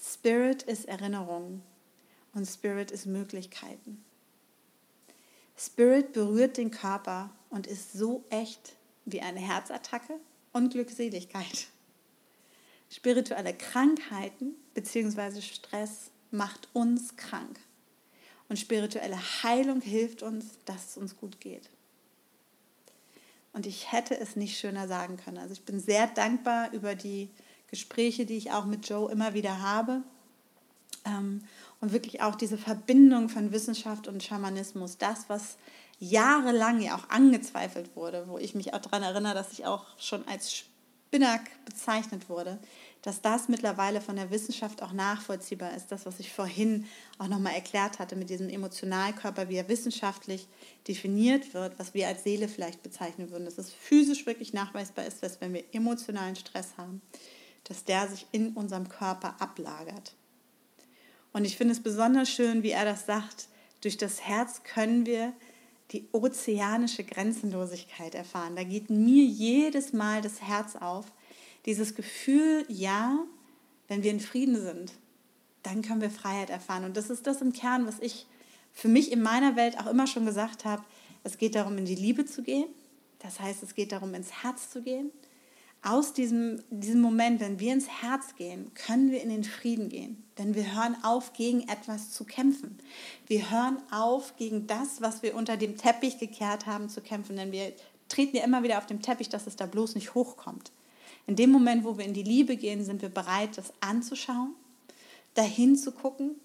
Spirit 0.00 0.62
ist 0.62 0.86
Erinnerung 0.86 1.62
und 2.32 2.46
Spirit 2.46 2.90
ist 2.90 3.06
Möglichkeiten. 3.06 4.02
Spirit 5.56 6.12
berührt 6.12 6.56
den 6.56 6.70
Körper 6.70 7.30
und 7.50 7.66
ist 7.66 7.92
so 7.92 8.24
echt 8.30 8.74
wie 9.04 9.20
eine 9.20 9.40
Herzattacke 9.40 10.14
und 10.52 10.70
Glückseligkeit. 10.70 11.66
Spirituelle 12.90 13.54
Krankheiten 13.54 14.54
bzw. 14.74 15.40
Stress 15.40 16.10
macht 16.30 16.68
uns 16.72 17.16
krank. 17.16 17.58
Und 18.48 18.58
spirituelle 18.58 19.18
Heilung 19.42 19.80
hilft 19.82 20.22
uns, 20.22 20.58
dass 20.64 20.90
es 20.90 20.96
uns 20.96 21.16
gut 21.16 21.40
geht. 21.40 21.68
Und 23.52 23.66
ich 23.66 23.92
hätte 23.92 24.18
es 24.18 24.36
nicht 24.36 24.58
schöner 24.58 24.88
sagen 24.88 25.16
können. 25.16 25.38
Also 25.38 25.52
ich 25.52 25.62
bin 25.62 25.80
sehr 25.80 26.06
dankbar 26.06 26.72
über 26.72 26.94
die 26.94 27.28
Gespräche, 27.68 28.24
die 28.24 28.36
ich 28.36 28.52
auch 28.52 28.64
mit 28.64 28.88
Joe 28.88 29.10
immer 29.10 29.34
wieder 29.34 29.60
habe. 29.60 30.02
Ähm, 31.04 31.42
und 31.80 31.92
wirklich 31.92 32.22
auch 32.22 32.34
diese 32.34 32.58
Verbindung 32.58 33.28
von 33.28 33.52
Wissenschaft 33.52 34.08
und 34.08 34.22
Schamanismus, 34.22 34.98
das, 34.98 35.28
was 35.28 35.56
jahrelang 36.00 36.80
ja 36.80 36.96
auch 36.96 37.08
angezweifelt 37.10 37.94
wurde, 37.96 38.26
wo 38.28 38.38
ich 38.38 38.54
mich 38.54 38.74
auch 38.74 38.80
daran 38.80 39.02
erinnere, 39.02 39.34
dass 39.34 39.52
ich 39.52 39.66
auch 39.66 39.86
schon 39.98 40.26
als 40.26 40.64
Spinnack 41.08 41.48
bezeichnet 41.64 42.28
wurde, 42.28 42.58
dass 43.00 43.22
das 43.22 43.48
mittlerweile 43.48 44.02
von 44.02 44.16
der 44.16 44.30
Wissenschaft 44.30 44.82
auch 44.82 44.92
nachvollziehbar 44.92 45.74
ist. 45.74 45.90
Das, 45.90 46.04
was 46.04 46.20
ich 46.20 46.30
vorhin 46.30 46.84
auch 47.16 47.28
nochmal 47.28 47.54
erklärt 47.54 47.98
hatte 47.98 48.14
mit 48.14 48.28
diesem 48.28 48.50
Emotionalkörper, 48.50 49.48
wie 49.48 49.56
er 49.56 49.70
wissenschaftlich 49.70 50.46
definiert 50.86 51.54
wird, 51.54 51.78
was 51.78 51.94
wir 51.94 52.08
als 52.08 52.24
Seele 52.24 52.46
vielleicht 52.46 52.82
bezeichnen 52.82 53.30
würden, 53.30 53.46
dass 53.46 53.56
es 53.56 53.72
physisch 53.72 54.26
wirklich 54.26 54.52
nachweisbar 54.52 55.06
ist, 55.06 55.22
dass 55.22 55.40
wenn 55.40 55.54
wir 55.54 55.64
emotionalen 55.72 56.36
Stress 56.36 56.74
haben, 56.76 57.00
dass 57.64 57.84
der 57.84 58.06
sich 58.08 58.26
in 58.32 58.52
unserem 58.52 58.90
Körper 58.90 59.40
ablagert. 59.40 60.14
Und 61.32 61.46
ich 61.46 61.56
finde 61.56 61.72
es 61.72 61.82
besonders 61.82 62.28
schön, 62.28 62.62
wie 62.62 62.72
er 62.72 62.84
das 62.84 63.06
sagt, 63.06 63.48
durch 63.80 63.96
das 63.96 64.20
Herz 64.20 64.62
können 64.62 65.06
wir 65.06 65.32
die 65.92 66.08
ozeanische 66.12 67.04
Grenzenlosigkeit 67.04 68.14
erfahren. 68.14 68.56
Da 68.56 68.64
geht 68.64 68.90
mir 68.90 69.24
jedes 69.24 69.92
Mal 69.92 70.20
das 70.20 70.42
Herz 70.42 70.76
auf. 70.76 71.06
Dieses 71.66 71.94
Gefühl, 71.94 72.64
ja, 72.68 73.18
wenn 73.88 74.02
wir 74.02 74.10
in 74.10 74.20
Frieden 74.20 74.60
sind, 74.60 74.92
dann 75.62 75.82
können 75.82 76.00
wir 76.00 76.10
Freiheit 76.10 76.50
erfahren. 76.50 76.84
Und 76.84 76.96
das 76.96 77.10
ist 77.10 77.26
das 77.26 77.40
im 77.40 77.52
Kern, 77.52 77.86
was 77.86 77.98
ich 78.00 78.26
für 78.72 78.88
mich 78.88 79.12
in 79.12 79.22
meiner 79.22 79.56
Welt 79.56 79.78
auch 79.78 79.86
immer 79.86 80.06
schon 80.06 80.26
gesagt 80.26 80.64
habe. 80.64 80.84
Es 81.24 81.38
geht 81.38 81.54
darum, 81.54 81.78
in 81.78 81.84
die 81.84 81.94
Liebe 81.94 82.26
zu 82.26 82.42
gehen. 82.42 82.68
Das 83.18 83.40
heißt, 83.40 83.62
es 83.62 83.74
geht 83.74 83.92
darum, 83.92 84.14
ins 84.14 84.42
Herz 84.42 84.70
zu 84.70 84.82
gehen 84.82 85.10
aus 85.82 86.12
diesem, 86.12 86.62
diesem 86.70 87.00
Moment, 87.00 87.40
wenn 87.40 87.60
wir 87.60 87.72
ins 87.72 87.88
Herz 87.88 88.34
gehen, 88.36 88.72
können 88.74 89.10
wir 89.10 89.22
in 89.22 89.28
den 89.28 89.44
Frieden 89.44 89.88
gehen. 89.88 90.24
Denn 90.36 90.54
wir 90.54 90.74
hören 90.74 90.96
auf, 91.02 91.32
gegen 91.32 91.68
etwas 91.68 92.10
zu 92.10 92.24
kämpfen. 92.24 92.78
Wir 93.26 93.50
hören 93.50 93.78
auf, 93.90 94.36
gegen 94.36 94.66
das, 94.66 95.00
was 95.00 95.22
wir 95.22 95.34
unter 95.34 95.56
dem 95.56 95.76
Teppich 95.76 96.18
gekehrt 96.18 96.66
haben, 96.66 96.88
zu 96.88 97.00
kämpfen. 97.00 97.36
Denn 97.36 97.52
wir 97.52 97.72
treten 98.08 98.36
ja 98.36 98.44
immer 98.44 98.62
wieder 98.62 98.78
auf 98.78 98.86
dem 98.86 99.02
Teppich, 99.02 99.28
dass 99.28 99.46
es 99.46 99.56
da 99.56 99.66
bloß 99.66 99.94
nicht 99.94 100.14
hochkommt. 100.14 100.72
In 101.26 101.36
dem 101.36 101.50
Moment, 101.50 101.84
wo 101.84 101.98
wir 101.98 102.04
in 102.04 102.14
die 102.14 102.22
Liebe 102.22 102.56
gehen, 102.56 102.84
sind 102.84 103.02
wir 103.02 103.10
bereit, 103.10 103.56
das 103.56 103.72
anzuschauen, 103.80 104.54
dahin 105.34 105.76
zu 105.76 105.92
gucken, 105.92 106.36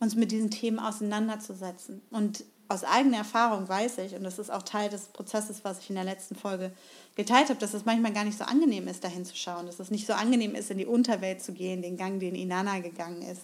uns 0.00 0.14
mit 0.14 0.30
diesen 0.30 0.50
Themen 0.50 0.78
auseinanderzusetzen. 0.78 2.02
Und 2.10 2.44
aus 2.68 2.84
eigener 2.84 3.18
Erfahrung 3.18 3.68
weiß 3.68 3.98
ich, 3.98 4.14
und 4.14 4.22
das 4.24 4.38
ist 4.38 4.50
auch 4.50 4.62
Teil 4.62 4.90
des 4.90 5.06
Prozesses, 5.06 5.64
was 5.64 5.80
ich 5.80 5.88
in 5.88 5.96
der 5.96 6.04
letzten 6.04 6.36
Folge 6.36 6.70
geteilt 7.16 7.48
habe, 7.48 7.58
dass 7.58 7.72
es 7.72 7.86
manchmal 7.86 8.12
gar 8.12 8.24
nicht 8.24 8.38
so 8.38 8.44
angenehm 8.44 8.86
ist, 8.88 9.02
dahin 9.02 9.24
zu 9.24 9.34
schauen, 9.34 9.66
dass 9.66 9.80
es 9.80 9.90
nicht 9.90 10.06
so 10.06 10.12
angenehm 10.12 10.54
ist, 10.54 10.70
in 10.70 10.78
die 10.78 10.86
Unterwelt 10.86 11.42
zu 11.42 11.52
gehen, 11.52 11.80
den 11.80 11.96
Gang, 11.96 12.20
den 12.20 12.34
Inanna 12.34 12.80
gegangen 12.80 13.22
ist, 13.22 13.42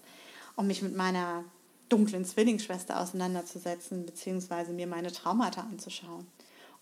um 0.56 0.66
mich 0.66 0.82
mit 0.82 0.94
meiner 0.94 1.44
dunklen 1.88 2.24
Zwillingsschwester 2.24 3.00
auseinanderzusetzen, 3.00 4.04
beziehungsweise 4.04 4.72
mir 4.72 4.86
meine 4.86 5.10
Traumata 5.10 5.62
anzuschauen. 5.62 6.26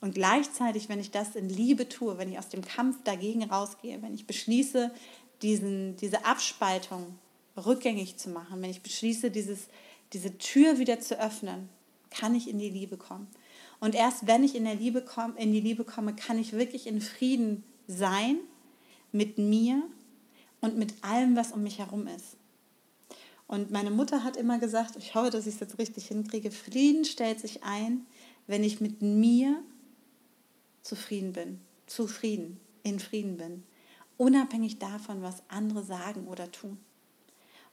Und 0.00 0.14
gleichzeitig, 0.14 0.88
wenn 0.88 0.98
ich 0.98 1.12
das 1.12 1.36
in 1.36 1.48
Liebe 1.48 1.88
tue, 1.88 2.18
wenn 2.18 2.32
ich 2.32 2.38
aus 2.38 2.48
dem 2.48 2.62
Kampf 2.62 3.04
dagegen 3.04 3.44
rausgehe, 3.44 4.02
wenn 4.02 4.14
ich 4.14 4.26
beschließe, 4.26 4.90
diesen, 5.42 5.96
diese 5.96 6.24
Abspaltung 6.24 7.18
rückgängig 7.56 8.16
zu 8.16 8.30
machen, 8.30 8.60
wenn 8.62 8.70
ich 8.70 8.82
beschließe, 8.82 9.30
dieses, 9.30 9.68
diese 10.12 10.38
Tür 10.38 10.78
wieder 10.78 10.98
zu 10.98 11.20
öffnen, 11.20 11.68
kann 12.12 12.34
ich 12.34 12.48
in 12.48 12.58
die 12.58 12.70
Liebe 12.70 12.96
kommen. 12.96 13.28
Und 13.80 13.94
erst 13.94 14.26
wenn 14.26 14.44
ich 14.44 14.54
in, 14.54 14.64
der 14.64 14.76
Liebe 14.76 15.02
komm, 15.02 15.36
in 15.36 15.52
die 15.52 15.60
Liebe 15.60 15.84
komme, 15.84 16.14
kann 16.14 16.38
ich 16.38 16.52
wirklich 16.52 16.86
in 16.86 17.00
Frieden 17.00 17.64
sein 17.88 18.38
mit 19.10 19.38
mir 19.38 19.82
und 20.60 20.76
mit 20.76 20.94
allem, 21.02 21.34
was 21.34 21.52
um 21.52 21.62
mich 21.62 21.78
herum 21.78 22.06
ist. 22.06 22.36
Und 23.48 23.70
meine 23.70 23.90
Mutter 23.90 24.24
hat 24.24 24.36
immer 24.36 24.58
gesagt, 24.58 24.96
ich 24.96 25.14
hoffe, 25.14 25.30
dass 25.30 25.46
ich 25.46 25.54
es 25.54 25.60
jetzt 25.60 25.78
richtig 25.78 26.06
hinkriege, 26.06 26.50
Frieden 26.50 27.04
stellt 27.04 27.40
sich 27.40 27.64
ein, 27.64 28.06
wenn 28.46 28.64
ich 28.64 28.80
mit 28.80 29.02
mir 29.02 29.62
zufrieden 30.82 31.32
bin, 31.32 31.60
zufrieden, 31.86 32.58
in 32.82 32.98
Frieden 32.98 33.36
bin, 33.36 33.62
unabhängig 34.16 34.78
davon, 34.78 35.22
was 35.22 35.42
andere 35.48 35.82
sagen 35.82 36.26
oder 36.28 36.50
tun. 36.50 36.78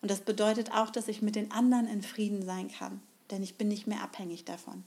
Und 0.02 0.12
das 0.12 0.22
bedeutet 0.22 0.72
auch, 0.72 0.90
dass 0.90 1.08
ich 1.08 1.22
mit 1.22 1.36
den 1.36 1.52
anderen 1.52 1.88
in 1.88 2.02
Frieden 2.02 2.44
sein 2.44 2.70
kann, 2.70 3.02
denn 3.32 3.44
ich 3.44 3.56
bin 3.56 3.68
nicht 3.68 3.88
mehr 3.88 4.02
abhängig 4.02 4.46
davon. 4.46 4.84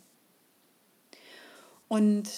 Und 1.89 2.29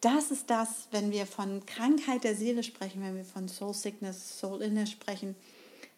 das 0.00 0.30
ist 0.30 0.48
das, 0.50 0.88
wenn 0.92 1.10
wir 1.10 1.26
von 1.26 1.66
Krankheit 1.66 2.24
der 2.24 2.34
Seele 2.34 2.62
sprechen, 2.62 3.02
wenn 3.02 3.16
wir 3.16 3.24
von 3.24 3.48
Soul 3.48 3.74
Sickness, 3.74 4.38
Soul 4.38 4.62
Illness 4.62 4.90
sprechen, 4.90 5.34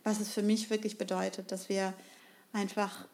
was 0.02 0.20
es 0.20 0.32
für 0.32 0.42
mich 0.42 0.70
wirklich 0.70 0.98
bedeutet, 0.98 1.52
dass 1.52 1.68
wir 1.68 1.92
einfach 2.52 3.06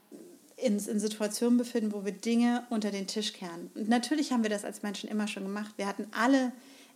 in, 0.56 0.78
in 0.78 1.00
Situationen 1.00 1.58
befinden, 1.58 1.92
wo 1.92 2.04
wir 2.04 2.12
Dinge 2.12 2.66
unter 2.70 2.90
den 2.90 3.06
Tisch 3.06 3.32
kehren. 3.32 3.70
Und 3.74 3.88
natürlich 3.88 4.32
haben 4.32 4.42
wir 4.42 4.50
das 4.50 4.64
als 4.64 4.82
Menschen 4.82 5.10
immer 5.10 5.28
schon 5.28 5.42
gemacht. 5.42 5.74
Wir 5.76 5.86
hatten 5.86 6.06
alle 6.12 6.52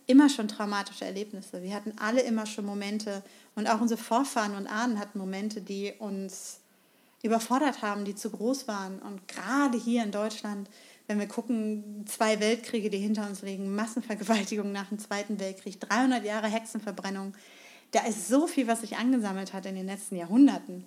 immer 0.07 0.29
schon 0.29 0.47
traumatische 0.47 1.05
Erlebnisse. 1.05 1.61
Wir 1.61 1.75
hatten 1.75 1.93
alle 1.97 2.21
immer 2.21 2.45
schon 2.45 2.65
Momente 2.65 3.21
und 3.55 3.67
auch 3.67 3.81
unsere 3.81 4.01
Vorfahren 4.01 4.55
und 4.55 4.67
Ahnen 4.67 4.99
hatten 4.99 5.19
Momente, 5.19 5.61
die 5.61 5.93
uns 5.99 6.60
überfordert 7.23 7.81
haben, 7.81 8.05
die 8.05 8.15
zu 8.15 8.29
groß 8.29 8.67
waren. 8.67 8.99
Und 8.99 9.27
gerade 9.27 9.77
hier 9.77 10.03
in 10.03 10.11
Deutschland 10.11 10.69
wenn 11.11 11.19
wir 11.19 11.27
gucken, 11.27 12.05
zwei 12.07 12.39
Weltkriege, 12.39 12.89
die 12.89 12.97
hinter 12.97 13.27
uns 13.27 13.41
liegen, 13.41 13.75
Massenvergewaltigung 13.75 14.71
nach 14.71 14.87
dem 14.87 14.97
Zweiten 14.97 15.41
Weltkrieg, 15.41 15.77
300 15.77 16.23
Jahre 16.23 16.47
Hexenverbrennung, 16.47 17.33
da 17.91 18.05
ist 18.05 18.29
so 18.29 18.47
viel, 18.47 18.65
was 18.67 18.79
sich 18.79 18.95
angesammelt 18.95 19.51
hat 19.51 19.65
in 19.65 19.75
den 19.75 19.87
letzten 19.87 20.15
Jahrhunderten, 20.15 20.85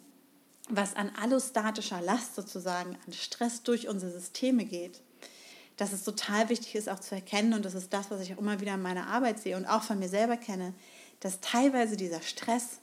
was 0.71 0.97
an 0.97 1.11
allostatischer 1.21 2.01
Last 2.01 2.37
sozusagen, 2.37 2.97
an 3.07 3.13
Stress 3.13 3.65
durch 3.65 3.87
unsere 3.87 4.13
Systeme 4.13 4.65
geht, 4.65 5.03
dass 5.77 5.93
es 5.93 6.05
total 6.05 6.49
wichtig 6.49 6.75
ist, 6.75 6.89
auch 6.89 7.01
zu 7.01 7.15
erkennen, 7.15 7.53
und 7.53 7.67
das 7.67 7.75
ist 7.75 7.93
das, 7.93 8.11
was 8.11 8.23
ich 8.23 8.33
auch 8.33 8.39
immer 8.39 8.63
wieder 8.63 8.73
in 8.73 8.83
meiner 8.83 9.09
Arbeit 9.09 9.41
sehe 9.41 9.59
und 9.59 9.67
auch 9.67 9.83
von 9.83 9.99
mir 9.99 10.09
selber 10.09 10.39
kenne, 10.39 10.73
dass 11.21 11.41
teilweise 11.43 11.99
dieser 11.99 12.23
Stress, 12.23 12.79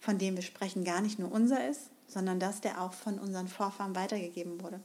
von 0.00 0.16
dem 0.16 0.36
wir 0.36 0.42
sprechen, 0.42 0.82
gar 0.82 1.02
nicht 1.02 1.18
nur 1.18 1.30
unser 1.30 1.68
ist, 1.68 1.90
sondern 2.06 2.40
dass 2.40 2.60
der 2.60 2.80
auch 2.80 2.92
von 2.92 3.18
unseren 3.18 3.48
Vorfahren 3.48 3.94
weitergegeben 3.94 4.62
wurde. 4.62 4.80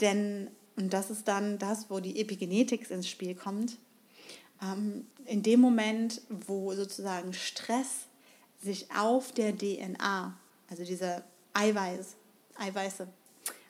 Denn 0.00 0.50
und 0.76 0.92
das 0.92 1.10
ist 1.10 1.28
dann 1.28 1.58
das, 1.58 1.88
wo 1.88 2.00
die 2.00 2.20
Epigenetik 2.20 2.90
ins 2.90 3.08
Spiel 3.08 3.34
kommt. 3.34 3.78
Ähm, 4.62 5.06
in 5.24 5.42
dem 5.42 5.60
Moment, 5.60 6.20
wo 6.28 6.74
sozusagen 6.74 7.32
Stress 7.32 8.06
sich 8.60 8.88
auf 8.92 9.32
der 9.32 9.56
DNA, 9.56 10.34
also 10.68 10.84
diese 10.84 11.22
Eiweiß, 11.52 12.16
Eiweiße, 12.56 13.06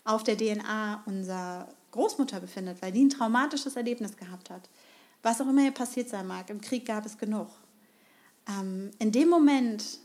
auf 0.05 0.23
der 0.23 0.37
DNA 0.37 1.03
unserer 1.07 1.69
Großmutter 1.91 2.41
befindet, 2.41 2.81
weil 2.83 2.93
die 2.93 3.05
ein 3.05 3.11
traumatisches 3.11 3.77
Erlebnis 3.77 4.17
gehabt 4.17 4.51
hat. 4.51 4.69
Was 5.23 5.41
auch 5.41 5.49
immer 5.49 5.63
hier 5.63 5.71
passiert 5.71 6.09
sein 6.09 6.27
mag, 6.27 6.51
im 6.51 6.61
Krieg 6.61 6.87
gab 6.87 7.07
es 7.07 7.19
genug. 7.19 7.49
Ähm, 8.49 8.91
in 8.99 9.13
dem 9.13 9.29
Moment, 9.29 9.99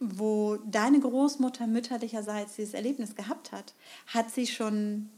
wo 0.00 0.56
deine 0.66 1.00
Großmutter 1.00 1.66
mütterlicherseits 1.66 2.56
dieses 2.56 2.74
Erlebnis 2.74 3.14
gehabt 3.14 3.52
hat, 3.52 3.74
hat 4.06 4.30
sie 4.30 4.46
schon 4.46 5.08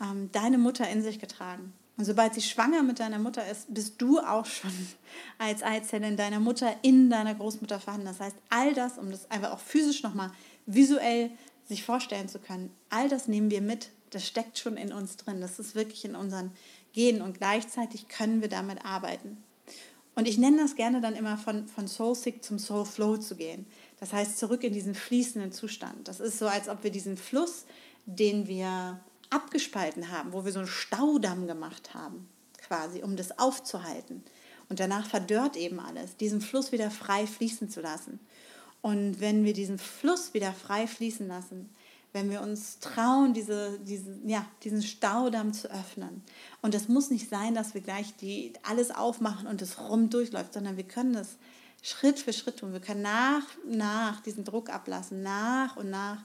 ähm, 0.00 0.30
deine 0.32 0.58
Mutter 0.58 0.88
in 0.88 1.02
sich 1.02 1.18
getragen. 1.18 1.72
Und 1.96 2.04
sobald 2.04 2.34
sie 2.34 2.42
schwanger 2.42 2.82
mit 2.82 2.98
deiner 2.98 3.18
Mutter 3.18 3.48
ist, 3.48 3.72
bist 3.72 4.02
du 4.02 4.18
auch 4.18 4.46
schon 4.46 4.72
als 5.38 5.62
Eizelle 5.62 6.14
deiner 6.16 6.40
Mutter 6.40 6.74
in 6.82 7.08
deiner 7.08 7.34
Großmutter 7.34 7.80
vorhanden. 7.80 8.06
Das 8.06 8.20
heißt, 8.20 8.36
all 8.50 8.74
das, 8.74 8.98
um 8.98 9.10
das 9.10 9.30
einfach 9.30 9.52
auch 9.52 9.60
physisch 9.60 10.02
nochmal 10.02 10.30
visuell 10.66 11.30
sich 11.66 11.84
vorstellen 11.84 12.28
zu 12.28 12.40
können, 12.40 12.70
all 12.90 13.08
das 13.08 13.28
nehmen 13.28 13.50
wir 13.50 13.62
mit. 13.62 13.90
Das 14.10 14.26
steckt 14.26 14.58
schon 14.58 14.76
in 14.76 14.92
uns 14.92 15.16
drin. 15.16 15.40
Das 15.40 15.58
ist 15.58 15.74
wirklich 15.74 16.04
in 16.04 16.14
unseren 16.14 16.52
Genen 16.92 17.22
und 17.22 17.38
gleichzeitig 17.38 18.08
können 18.08 18.40
wir 18.40 18.48
damit 18.48 18.84
arbeiten. 18.84 19.42
Und 20.14 20.28
ich 20.28 20.38
nenne 20.38 20.58
das 20.58 20.76
gerne 20.76 21.00
dann 21.00 21.16
immer 21.16 21.36
von, 21.36 21.66
von 21.66 21.88
Soul 21.88 22.14
Sick 22.14 22.44
zum 22.44 22.58
Soul 22.58 22.84
Flow 22.84 23.16
zu 23.16 23.34
gehen. 23.34 23.66
Das 23.98 24.12
heißt, 24.12 24.38
zurück 24.38 24.62
in 24.62 24.72
diesen 24.72 24.94
fließenden 24.94 25.50
Zustand. 25.50 26.06
Das 26.06 26.20
ist 26.20 26.38
so, 26.38 26.46
als 26.46 26.68
ob 26.68 26.84
wir 26.84 26.90
diesen 26.90 27.16
Fluss, 27.16 27.64
den 28.06 28.46
wir 28.46 29.00
abgespalten 29.30 30.10
haben, 30.12 30.32
wo 30.32 30.44
wir 30.44 30.52
so 30.52 30.60
einen 30.60 30.68
Staudamm 30.68 31.46
gemacht 31.46 31.94
haben, 31.94 32.28
quasi, 32.58 33.02
um 33.02 33.16
das 33.16 33.38
aufzuhalten. 33.38 34.22
Und 34.68 34.80
danach 34.80 35.06
verdörrt 35.06 35.56
eben 35.56 35.80
alles, 35.80 36.16
diesen 36.16 36.40
Fluss 36.40 36.72
wieder 36.72 36.90
frei 36.90 37.26
fließen 37.26 37.68
zu 37.68 37.80
lassen. 37.80 38.20
Und 38.82 39.20
wenn 39.20 39.44
wir 39.44 39.54
diesen 39.54 39.78
Fluss 39.78 40.34
wieder 40.34 40.52
frei 40.52 40.86
fließen 40.86 41.26
lassen, 41.26 41.70
wenn 42.14 42.30
wir 42.30 42.42
uns 42.42 42.78
trauen, 42.78 43.34
diese, 43.34 43.78
diese, 43.80 44.18
ja, 44.24 44.46
diesen 44.62 44.82
Staudamm 44.82 45.52
zu 45.52 45.68
öffnen. 45.68 46.22
Und 46.62 46.72
das 46.72 46.88
muss 46.88 47.10
nicht 47.10 47.28
sein, 47.28 47.56
dass 47.56 47.74
wir 47.74 47.80
gleich 47.80 48.14
die, 48.14 48.52
alles 48.62 48.92
aufmachen 48.92 49.48
und 49.48 49.60
es 49.60 49.80
rum 49.80 50.10
durchläuft, 50.10 50.54
sondern 50.54 50.76
wir 50.76 50.84
können 50.84 51.12
das 51.12 51.36
Schritt 51.82 52.20
für 52.20 52.32
Schritt 52.32 52.58
tun. 52.58 52.72
Wir 52.72 52.80
können 52.80 53.02
nach 53.02 53.42
und 53.64 53.76
nach 53.76 54.20
diesen 54.20 54.44
Druck 54.44 54.70
ablassen, 54.70 55.24
nach 55.24 55.76
und 55.76 55.90
nach 55.90 56.22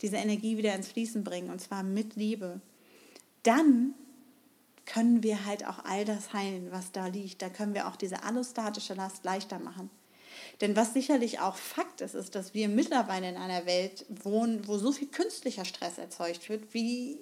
diese 0.00 0.16
Energie 0.16 0.56
wieder 0.58 0.76
ins 0.76 0.86
Fließen 0.86 1.24
bringen 1.24 1.50
und 1.50 1.60
zwar 1.60 1.82
mit 1.82 2.14
Liebe, 2.14 2.60
dann 3.42 3.94
können 4.86 5.24
wir 5.24 5.44
halt 5.44 5.66
auch 5.66 5.84
all 5.84 6.04
das 6.04 6.32
heilen, 6.32 6.68
was 6.70 6.92
da 6.92 7.08
liegt. 7.08 7.42
Da 7.42 7.48
können 7.48 7.74
wir 7.74 7.88
auch 7.88 7.96
diese 7.96 8.22
allostatische 8.22 8.94
Last 8.94 9.24
leichter 9.24 9.58
machen. 9.58 9.90
Denn 10.60 10.76
was 10.76 10.92
sicherlich 10.92 11.40
auch 11.40 11.56
Fakt 11.56 12.00
ist, 12.00 12.14
ist, 12.14 12.34
dass 12.34 12.54
wir 12.54 12.68
mittlerweile 12.68 13.28
in 13.28 13.36
einer 13.36 13.66
Welt 13.66 14.06
wohnen, 14.08 14.66
wo 14.66 14.78
so 14.78 14.92
viel 14.92 15.08
künstlicher 15.08 15.64
Stress 15.64 15.98
erzeugt 15.98 16.48
wird, 16.48 16.74
wie 16.74 17.18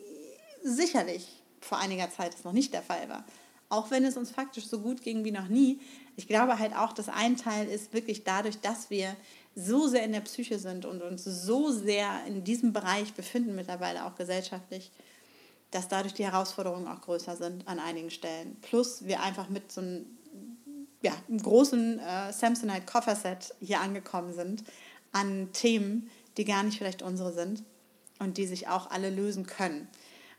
sicherlich 0.62 1.26
vor 1.60 1.78
einiger 1.78 2.10
Zeit 2.10 2.34
es 2.34 2.44
noch 2.44 2.52
nicht 2.52 2.72
der 2.72 2.82
Fall 2.82 3.08
war. 3.08 3.24
auch 3.70 3.90
wenn 3.90 4.04
es 4.04 4.16
uns 4.16 4.30
faktisch 4.30 4.66
so 4.66 4.80
gut 4.80 5.00
ging 5.02 5.24
wie 5.24 5.30
noch 5.30 5.48
nie. 5.48 5.80
Ich 6.16 6.28
glaube 6.28 6.58
halt 6.58 6.74
auch, 6.76 6.92
dass 6.92 7.08
ein 7.08 7.36
Teil 7.36 7.68
ist 7.68 7.94
wirklich 7.94 8.24
dadurch, 8.24 8.60
dass 8.60 8.90
wir 8.90 9.16
so 9.54 9.86
sehr 9.88 10.04
in 10.04 10.12
der 10.12 10.20
Psyche 10.20 10.58
sind 10.58 10.84
und 10.84 11.02
uns 11.02 11.24
so 11.24 11.70
sehr 11.70 12.24
in 12.26 12.44
diesem 12.44 12.72
Bereich 12.72 13.14
befinden 13.14 13.54
mittlerweile 13.54 14.04
auch 14.04 14.16
gesellschaftlich, 14.16 14.90
dass 15.70 15.88
dadurch 15.88 16.14
die 16.14 16.24
Herausforderungen 16.24 16.88
auch 16.88 17.00
größer 17.00 17.36
sind 17.36 17.66
an 17.68 17.78
einigen 17.78 18.10
Stellen. 18.10 18.56
Plus 18.60 19.06
wir 19.06 19.22
einfach 19.22 19.48
mit 19.48 19.70
so 19.70 19.80
einem, 19.80 20.18
ja, 21.02 21.12
einem 21.28 21.42
großen 21.42 21.98
äh, 21.98 22.32
Samsonite 22.32 22.86
Kofferset 22.86 23.54
hier 23.60 23.80
angekommen 23.80 24.34
sind 24.34 24.64
an 25.12 25.52
Themen, 25.52 26.10
die 26.36 26.44
gar 26.44 26.62
nicht 26.62 26.78
vielleicht 26.78 27.02
unsere 27.02 27.32
sind 27.32 27.64
und 28.18 28.36
die 28.36 28.46
sich 28.46 28.68
auch 28.68 28.90
alle 28.90 29.10
lösen 29.10 29.46
können. 29.46 29.88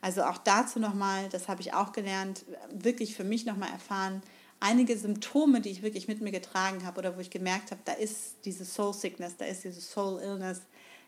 Also 0.02 0.24
auch 0.24 0.38
dazu 0.38 0.80
nochmal, 0.80 1.30
das 1.30 1.48
habe 1.48 1.62
ich 1.62 1.74
auch 1.74 1.92
gelernt, 1.92 2.46
wirklich 2.72 3.16
für 3.16 3.24
mich 3.24 3.46
nochmal 3.46 3.70
erfahren, 3.70 4.24
einige 4.60 4.98
Symptome, 4.98 5.62
die 5.62 5.70
ich 5.70 5.82
wirklich 5.82 6.08
mit 6.08 6.22
mir 6.22 6.32
getragen 6.32 6.86
habe 6.86 7.00
oder 7.00 7.18
wo 7.18 7.20
ich 7.20 7.30
gemerkt 7.30 7.72
habe, 7.72 7.82
da 7.86 7.94
ist 7.94 8.38
diese 8.46 8.66
Soul 8.66 8.94
Sickness, 8.94 9.38
da 9.38 9.46
ist 9.46 9.64
diese 9.64 9.82
Soul 9.82 10.22
Illness, 10.22 10.62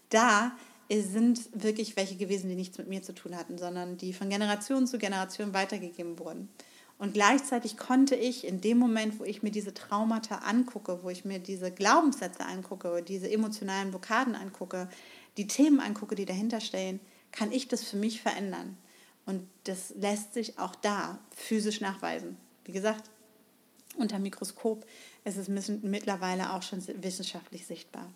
da 0.09 0.51
sind 0.91 1.49
wirklich 1.53 1.95
welche 1.95 2.15
gewesen, 2.15 2.49
die 2.49 2.55
nichts 2.55 2.77
mit 2.77 2.87
mir 2.87 3.01
zu 3.01 3.13
tun 3.13 3.35
hatten, 3.35 3.57
sondern 3.57 3.97
die 3.97 4.13
von 4.13 4.29
Generation 4.29 4.85
zu 4.85 4.99
Generation 4.99 5.53
weitergegeben 5.53 6.19
wurden. 6.19 6.49
Und 7.03 7.13
gleichzeitig 7.13 7.75
konnte 7.75 8.15
ich 8.15 8.47
in 8.47 8.61
dem 8.61 8.77
Moment, 8.77 9.19
wo 9.19 9.25
ich 9.25 9.43
mir 9.43 9.51
diese 9.51 9.73
Traumata 9.73 10.35
angucke, 10.35 11.03
wo 11.03 11.09
ich 11.09 11.25
mir 11.25 11.37
diese 11.37 11.69
Glaubenssätze 11.69 12.45
angucke, 12.45 13.03
diese 13.05 13.29
emotionalen 13.29 13.89
Blockaden 13.89 14.35
angucke, 14.35 14.87
die 15.35 15.45
Themen 15.45 15.81
angucke, 15.81 16.15
die 16.15 16.23
dahinter 16.23 16.61
stehen, 16.61 17.01
kann 17.33 17.51
ich 17.51 17.67
das 17.67 17.83
für 17.83 17.97
mich 17.97 18.21
verändern. 18.21 18.77
Und 19.25 19.45
das 19.65 19.93
lässt 19.97 20.33
sich 20.33 20.57
auch 20.57 20.75
da 20.75 21.19
physisch 21.35 21.81
nachweisen. 21.81 22.37
Wie 22.63 22.71
gesagt, 22.71 23.03
unter 23.97 24.17
Mikroskop 24.17 24.85
ist 25.25 25.35
es 25.35 25.49
mittlerweile 25.49 26.53
auch 26.53 26.61
schon 26.61 26.81
wissenschaftlich 27.03 27.67
sichtbar. 27.67 28.09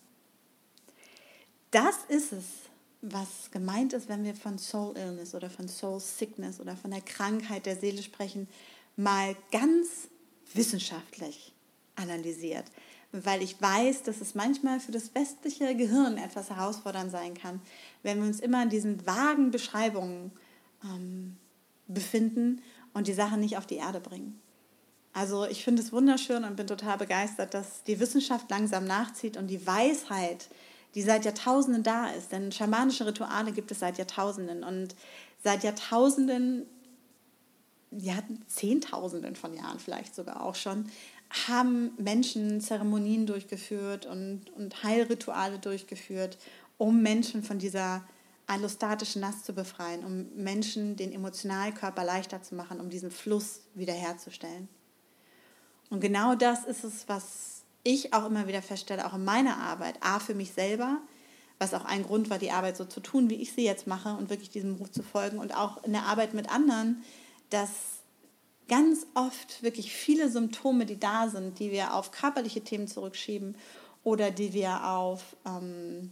Das 1.72 1.98
ist 2.08 2.32
es, 2.32 2.46
was 3.02 3.52
gemeint 3.52 3.92
ist, 3.92 4.08
wenn 4.08 4.24
wir 4.24 4.34
von 4.34 4.58
Soul 4.58 4.98
Illness 4.98 5.36
oder 5.36 5.50
von 5.50 5.68
Soul 5.68 6.00
Sickness 6.00 6.62
oder 6.62 6.78
von 6.78 6.92
der 6.92 7.02
Krankheit 7.02 7.66
der 7.66 7.76
Seele 7.76 8.02
sprechen, 8.02 8.48
mal 8.98 9.36
ganz 9.52 10.10
wissenschaftlich 10.54 11.54
analysiert. 11.96 12.66
Weil 13.14 13.42
ich 13.42 13.62
weiß, 13.62 14.04
dass 14.04 14.20
es 14.20 14.36
manchmal 14.36 14.82
für 14.82 14.92
das 14.92 15.16
westliche 15.16 15.76
Gehirn 15.76 16.18
etwas 16.18 16.50
herausfordernd 16.50 17.10
sein 17.10 17.34
kann, 17.34 17.62
wenn 18.04 18.20
wir 18.20 18.28
uns 18.28 18.42
immer 18.42 18.64
in 18.64 18.70
diesen 18.70 19.06
vagen 19.08 19.52
Beschreibungen 19.52 20.32
ähm, 20.84 21.38
befinden 21.88 22.62
und 22.94 23.08
die 23.08 23.14
Sachen 23.14 23.40
nicht 23.40 23.58
auf 23.58 23.66
die 23.66 23.76
Erde 23.76 24.02
bringen. 24.02 24.42
Also 25.14 25.46
ich 25.46 25.64
finde 25.64 25.82
es 25.82 25.92
wunderschön 25.92 26.44
und 26.44 26.58
bin 26.58 26.68
total 26.68 26.98
begeistert, 26.98 27.54
dass 27.54 27.84
die 27.84 28.00
Wissenschaft 28.00 28.52
langsam 28.52 28.86
nachzieht 28.86 29.38
und 29.38 29.48
die 29.48 29.66
Weisheit, 29.66 30.48
die 30.94 31.02
seit 31.02 31.26
Jahrtausenden 31.26 31.82
da 31.82 32.10
ist, 32.12 32.32
denn 32.32 32.52
schamanische 32.52 33.06
Rituale 33.06 33.52
gibt 33.52 33.72
es 33.72 33.80
seit 33.80 33.98
Jahrtausenden 33.98 34.64
und 34.64 34.96
seit 35.44 35.64
Jahrtausenden, 35.64 36.68
ja 37.92 38.16
Zehntausenden 38.48 39.36
von 39.36 39.54
Jahren 39.54 39.80
vielleicht 39.80 40.16
sogar 40.16 40.44
auch 40.44 40.56
schon, 40.56 40.90
haben 41.48 41.92
Menschen 41.98 42.62
Zeremonien 42.62 43.26
durchgeführt 43.26 44.06
und, 44.06 44.50
und 44.56 44.84
Heilrituale 44.84 45.60
durchgeführt, 45.60 46.38
um 46.78 47.02
Menschen 47.02 47.44
von 47.44 47.60
dieser 47.60 48.04
allostatischen 48.48 49.22
Last 49.22 49.46
zu 49.46 49.54
befreien, 49.54 50.06
um 50.06 50.28
Menschen 50.36 50.96
den 50.96 51.12
Emotionalkörper 51.12 52.04
leichter 52.04 52.42
zu 52.42 52.56
machen, 52.56 52.80
um 52.80 52.90
diesen 52.90 53.12
Fluss 53.12 53.62
wiederherzustellen. 53.74 54.70
Und 55.90 56.00
genau 56.00 56.36
das 56.36 56.64
ist 56.66 56.84
es, 56.84 57.08
was 57.08 57.64
ich 57.84 58.14
auch 58.14 58.26
immer 58.26 58.48
wieder 58.48 58.62
feststelle, 58.62 59.06
auch 59.06 59.14
in 59.14 59.26
meiner 59.26 59.58
Arbeit. 59.58 59.98
A, 60.02 60.20
für 60.20 60.34
mich 60.34 60.52
selber, 60.52 61.00
was 61.60 61.74
auch 61.74 61.86
ein 61.86 62.04
Grund 62.04 62.30
war, 62.30 62.40
die 62.40 62.52
Arbeit 62.52 62.78
so 62.78 62.86
zu 62.86 63.00
tun, 63.00 63.30
wie 63.30 63.36
ich 63.36 63.52
sie 63.52 63.64
jetzt 63.64 63.88
mache 63.88 64.16
und 64.16 64.30
wirklich 64.30 64.50
diesem 64.50 64.76
Ruf 64.76 64.92
zu 64.92 65.04
folgen. 65.04 65.40
Und 65.40 65.56
auch 65.56 65.84
in 65.84 65.94
der 65.94 66.04
Arbeit 66.04 66.34
mit 66.34 66.50
anderen, 66.50 67.04
dass 67.50 67.70
ganz 68.68 69.08
oft 69.14 69.64
wirklich 69.64 69.94
viele 69.94 70.30
Symptome, 70.30 70.86
die 70.86 71.00
da 71.00 71.30
sind, 71.30 71.60
die 71.60 71.72
wir 71.72 71.94
auf 71.94 72.12
körperliche 72.12 72.62
Themen 72.62 72.88
zurückschieben 72.88 73.56
oder 74.04 74.32
die 74.32 74.54
wir 74.54 74.88
auf 74.88 75.36
ähm, 75.46 76.12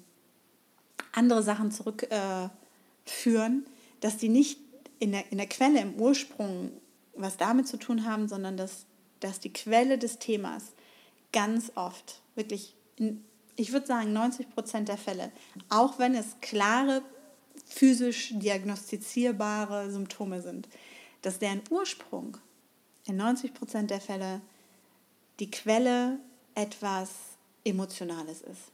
andere 1.12 1.44
Sachen 1.44 1.72
zurückführen, 1.72 2.52
äh, 3.66 3.70
dass 4.00 4.18
die 4.18 4.30
nicht 4.30 4.60
in 5.00 5.12
der, 5.12 5.32
in 5.32 5.38
der 5.38 5.48
Quelle, 5.48 5.80
im 5.82 5.96
Ursprung 5.96 6.72
was 7.16 7.38
damit 7.38 7.68
zu 7.68 7.78
tun 7.78 8.06
haben, 8.06 8.28
sondern 8.28 8.58
dass, 8.58 8.86
dass 9.20 9.40
die 9.40 9.54
Quelle 9.54 9.98
des 9.98 10.20
Themas 10.20 10.74
ganz 11.32 11.72
oft, 11.76 12.22
wirklich, 12.36 12.76
in, 12.98 13.24
ich 13.56 13.72
würde 13.72 13.88
sagen 13.88 14.14
90 14.14 14.50
Prozent 14.50 14.90
der 14.90 14.98
Fälle, 14.98 15.32
auch 15.70 16.00
wenn 16.00 16.16
es 16.16 16.38
klare, 16.42 17.02
physisch 17.66 18.34
diagnostizierbare 18.36 19.90
Symptome 19.92 20.42
sind, 20.42 20.68
dass 21.26 21.40
deren 21.40 21.62
Ursprung 21.72 22.38
in 23.06 23.18
90 23.18 23.54
Prozent 23.54 23.90
der 23.90 24.02
Fälle 24.02 24.42
die 25.40 25.50
Quelle 25.50 26.20
etwas 26.54 27.10
Emotionales 27.64 28.42
ist. 28.42 28.72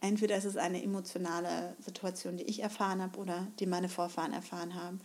Entweder 0.00 0.36
ist 0.36 0.44
es 0.44 0.56
eine 0.56 0.82
emotionale 0.82 1.76
Situation, 1.78 2.36
die 2.36 2.44
ich 2.44 2.62
erfahren 2.62 3.02
habe 3.02 3.18
oder 3.18 3.46
die 3.58 3.66
meine 3.66 3.88
Vorfahren 3.88 4.32
erfahren 4.32 4.74
haben. 4.74 5.00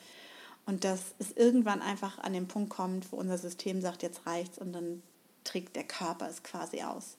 Und 0.66 0.84
dass 0.84 1.16
es 1.20 1.32
irgendwann 1.32 1.82
einfach 1.82 2.20
an 2.20 2.34
den 2.34 2.48
Punkt 2.48 2.70
kommt, 2.70 3.12
wo 3.12 3.18
unser 3.18 3.38
System 3.38 3.82
sagt, 3.82 4.04
jetzt 4.04 4.26
reicht's 4.26 4.58
und 4.58 4.72
dann 4.72 5.02
trägt 5.44 5.76
der 5.76 5.86
Körper 5.86 6.30
es 6.30 6.44
quasi 6.44 6.82
aus. 6.82 7.18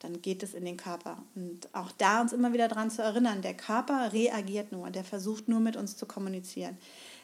Dann 0.00 0.20
geht 0.20 0.42
es 0.42 0.54
in 0.54 0.64
den 0.64 0.76
Körper. 0.76 1.18
Und 1.34 1.68
auch 1.74 1.92
da 1.92 2.20
uns 2.20 2.32
immer 2.32 2.52
wieder 2.52 2.68
daran 2.68 2.90
zu 2.90 3.02
erinnern, 3.02 3.42
der 3.42 3.54
Körper 3.54 4.12
reagiert 4.12 4.72
nur, 4.72 4.90
der 4.90 5.04
versucht 5.04 5.48
nur 5.48 5.60
mit 5.60 5.76
uns 5.76 5.96
zu 5.96 6.06
kommunizieren. 6.06 6.76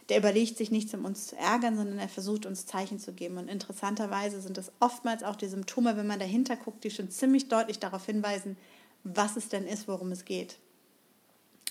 Der 0.08 0.18
überlegt 0.18 0.56
sich 0.56 0.70
nichts, 0.70 0.92
um 0.94 1.04
uns 1.04 1.28
zu 1.28 1.36
ärgern, 1.36 1.76
sondern 1.76 1.98
er 1.98 2.08
versucht 2.08 2.44
uns 2.44 2.66
Zeichen 2.66 2.98
zu 2.98 3.12
geben. 3.12 3.38
Und 3.38 3.48
interessanterweise 3.48 4.40
sind 4.40 4.58
es 4.58 4.72
oftmals 4.80 5.22
auch 5.22 5.36
die 5.36 5.48
Symptome, 5.48 5.96
wenn 5.96 6.06
man 6.06 6.18
dahinter 6.18 6.56
guckt, 6.56 6.84
die 6.84 6.90
schon 6.90 7.10
ziemlich 7.10 7.48
deutlich 7.48 7.78
darauf 7.78 8.06
hinweisen, 8.06 8.56
was 9.04 9.36
es 9.36 9.48
denn 9.48 9.66
ist, 9.66 9.88
worum 9.88 10.12
es 10.12 10.24
geht. 10.24 10.58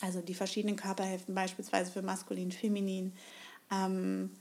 Also 0.01 0.21
die 0.21 0.33
verschiedenen 0.33 0.75
Körperhälften 0.75 1.35
beispielsweise 1.35 1.91
für 1.91 2.01
maskulin, 2.01 2.51
feminin. 2.51 3.13
Ähm, 3.71 4.31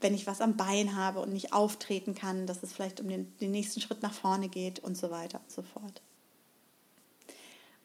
wenn 0.00 0.14
ich 0.14 0.26
was 0.26 0.40
am 0.40 0.56
Bein 0.56 0.96
habe 0.96 1.20
und 1.20 1.32
nicht 1.32 1.52
auftreten 1.52 2.14
kann, 2.14 2.46
dass 2.46 2.62
es 2.62 2.72
vielleicht 2.72 3.00
um 3.00 3.08
den, 3.08 3.36
den 3.38 3.50
nächsten 3.50 3.80
Schritt 3.80 4.02
nach 4.02 4.12
vorne 4.12 4.48
geht 4.48 4.78
und 4.78 4.96
so 4.96 5.10
weiter 5.10 5.40
und 5.40 5.50
so 5.50 5.62
fort. 5.62 6.02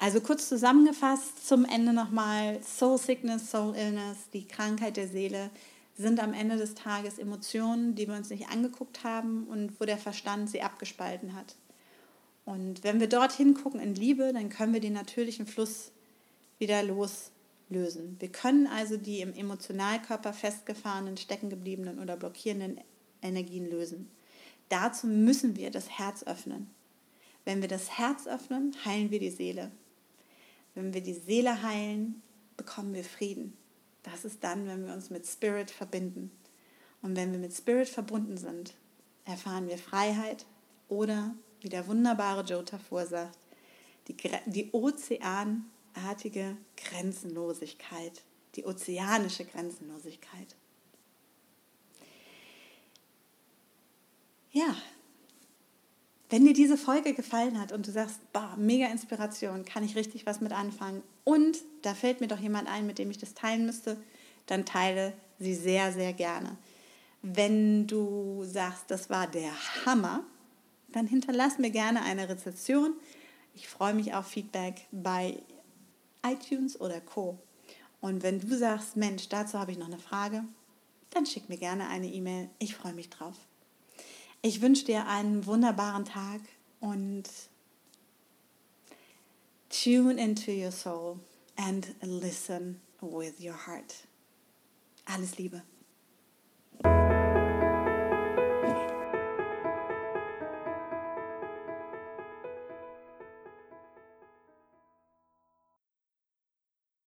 Also 0.04 0.20
kurz 0.20 0.50
zusammengefasst 0.50 1.48
zum 1.48 1.63
Ende 1.63 1.94
nochmal, 1.94 2.62
Soul 2.62 2.98
Sickness, 2.98 3.50
Soul 3.50 3.74
Illness, 3.74 4.18
die 4.34 4.46
Krankheit 4.46 4.98
der 4.98 5.08
Seele 5.08 5.50
sind 5.96 6.22
am 6.22 6.34
Ende 6.34 6.58
des 6.58 6.76
Tages 6.76 7.18
Emotionen, 7.18 7.96
die 7.96 8.10
wir 8.10 8.16
uns 8.16 8.30
nicht 8.30 8.50
angeguckt 8.50 9.06
haben 9.06 9.48
und 9.48 9.80
wo 9.80 9.86
der 9.86 9.98
Verstand 9.98 10.50
sie 10.50 10.62
abgespalten 10.62 11.34
hat. 11.34 11.56
Und 12.44 12.84
wenn 12.84 13.00
wir 13.00 13.08
dorthin 13.08 13.54
gucken 13.54 13.80
in 13.80 13.96
Liebe, 13.96 14.34
dann 14.34 14.50
können 14.50 14.74
wir 14.74 14.82
den 14.82 14.92
natürlichen 14.92 15.48
Fluss 15.48 15.94
wieder 16.60 16.84
loslösen. 16.84 18.18
Wir 18.20 18.30
können 18.30 18.68
also 18.68 18.98
die 18.98 19.22
im 19.22 19.34
Emotionalkörper 19.34 20.34
festgefahrenen, 20.34 21.16
steckengebliebenen 21.16 22.00
oder 22.00 22.18
blockierenden 22.18 22.82
Energien 23.22 23.70
lösen. 23.70 24.12
Dazu 24.68 25.08
müssen 25.08 25.56
wir 25.56 25.72
das 25.72 25.88
Herz 25.88 26.24
öffnen. 26.24 26.70
Wenn 27.46 27.62
wir 27.62 27.70
das 27.70 27.98
Herz 27.98 28.28
öffnen, 28.28 28.76
heilen 28.84 29.10
wir 29.10 29.20
die 29.20 29.30
Seele. 29.30 29.72
Wenn 30.76 30.94
wir 30.94 31.02
die 31.02 31.14
Seele 31.14 31.62
heilen, 31.62 32.22
bekommen 32.58 32.94
wir 32.94 33.04
Frieden. 33.04 33.58
Das 34.04 34.26
ist 34.26 34.44
dann, 34.44 34.68
wenn 34.68 34.86
wir 34.86 34.94
uns 34.94 35.10
mit 35.10 35.26
Spirit 35.26 35.72
verbinden. 35.72 36.32
Und 37.02 37.16
wenn 37.16 37.32
wir 37.32 37.40
mit 37.40 37.54
Spirit 37.54 37.90
verbunden 37.90 38.38
sind, 38.38 38.74
erfahren 39.26 39.68
wir 39.68 39.78
Freiheit 39.78 40.46
oder 40.88 41.34
wie 41.62 41.70
der 41.70 41.88
wunderbare 41.88 42.44
Joe 42.44 42.66
Tafur 42.66 43.06
sagt, 43.06 43.38
die, 44.08 44.18
die 44.46 44.72
ozeanartige 44.72 46.58
Grenzenlosigkeit, 46.76 48.22
die 48.56 48.66
ozeanische 48.66 49.46
Grenzenlosigkeit. 49.46 50.56
Ja, 54.52 54.76
wenn 56.30 56.46
dir 56.46 56.54
diese 56.54 56.78
Folge 56.78 57.14
gefallen 57.14 57.60
hat 57.60 57.72
und 57.72 57.86
du 57.86 57.92
sagst, 57.92 58.20
boah, 58.34 58.56
mega 58.58 58.88
Inspiration, 58.88 59.66
kann 59.66 59.84
ich 59.84 59.96
richtig 59.96 60.26
was 60.26 60.42
mit 60.42 60.52
anfangen 60.52 61.04
und 61.24 61.58
da 61.82 61.94
fällt 61.94 62.22
mir 62.22 62.28
doch 62.28 62.40
jemand 62.40 62.68
ein, 62.68 62.88
mit 62.88 62.98
dem 62.98 63.12
ich 63.12 63.18
das 63.18 63.34
teilen 63.34 63.66
müsste, 63.66 63.98
dann 64.48 64.66
teile 64.66 65.14
sie 65.40 65.56
sehr, 65.56 65.92
sehr 65.92 66.14
gerne. 66.14 66.58
Wenn 67.22 67.88
du 67.88 68.44
sagst, 68.44 68.86
das 68.88 69.10
war 69.10 69.28
der 69.28 69.52
Hammer, 69.86 70.24
dann 70.90 71.08
hinterlass 71.08 71.58
mir 71.58 71.72
gerne 71.72 72.02
eine 72.04 72.28
Rezession. 72.30 72.94
Ich 73.56 73.68
freue 73.68 73.94
mich 73.94 74.14
auf 74.14 74.28
Feedback 74.28 74.88
bei 74.92 75.42
iTunes 76.26 76.80
oder 76.80 77.00
Co. 77.02 77.40
Und 78.02 78.24
wenn 78.24 78.40
du 78.40 78.58
sagst, 78.58 78.98
Mensch, 78.98 79.30
dazu 79.30 79.60
habe 79.60 79.72
ich 79.72 79.78
noch 79.78 79.88
eine 79.88 80.00
Frage, 80.00 80.44
dann 81.12 81.26
schick 81.26 81.48
mir 81.48 81.58
gerne 81.58 81.88
eine 81.88 82.08
E-Mail. 82.08 82.50
Ich 82.60 82.76
freue 82.76 82.94
mich 82.94 83.10
drauf. 83.10 83.36
Ich 84.45 84.60
wünsche 84.62 84.84
dir 84.84 85.08
einen 85.08 85.45
wunderbaren 85.45 86.03
Tag 86.03 86.41
und 86.82 87.23
tune 89.69 90.21
into 90.21 90.51
your 90.51 90.69
soul 90.69 91.17
and 91.56 91.95
listen 92.01 92.82
with 92.99 93.39
your 93.39 93.56
heart. 93.65 94.06
Alles 95.06 95.38
Liebe. 95.38 95.62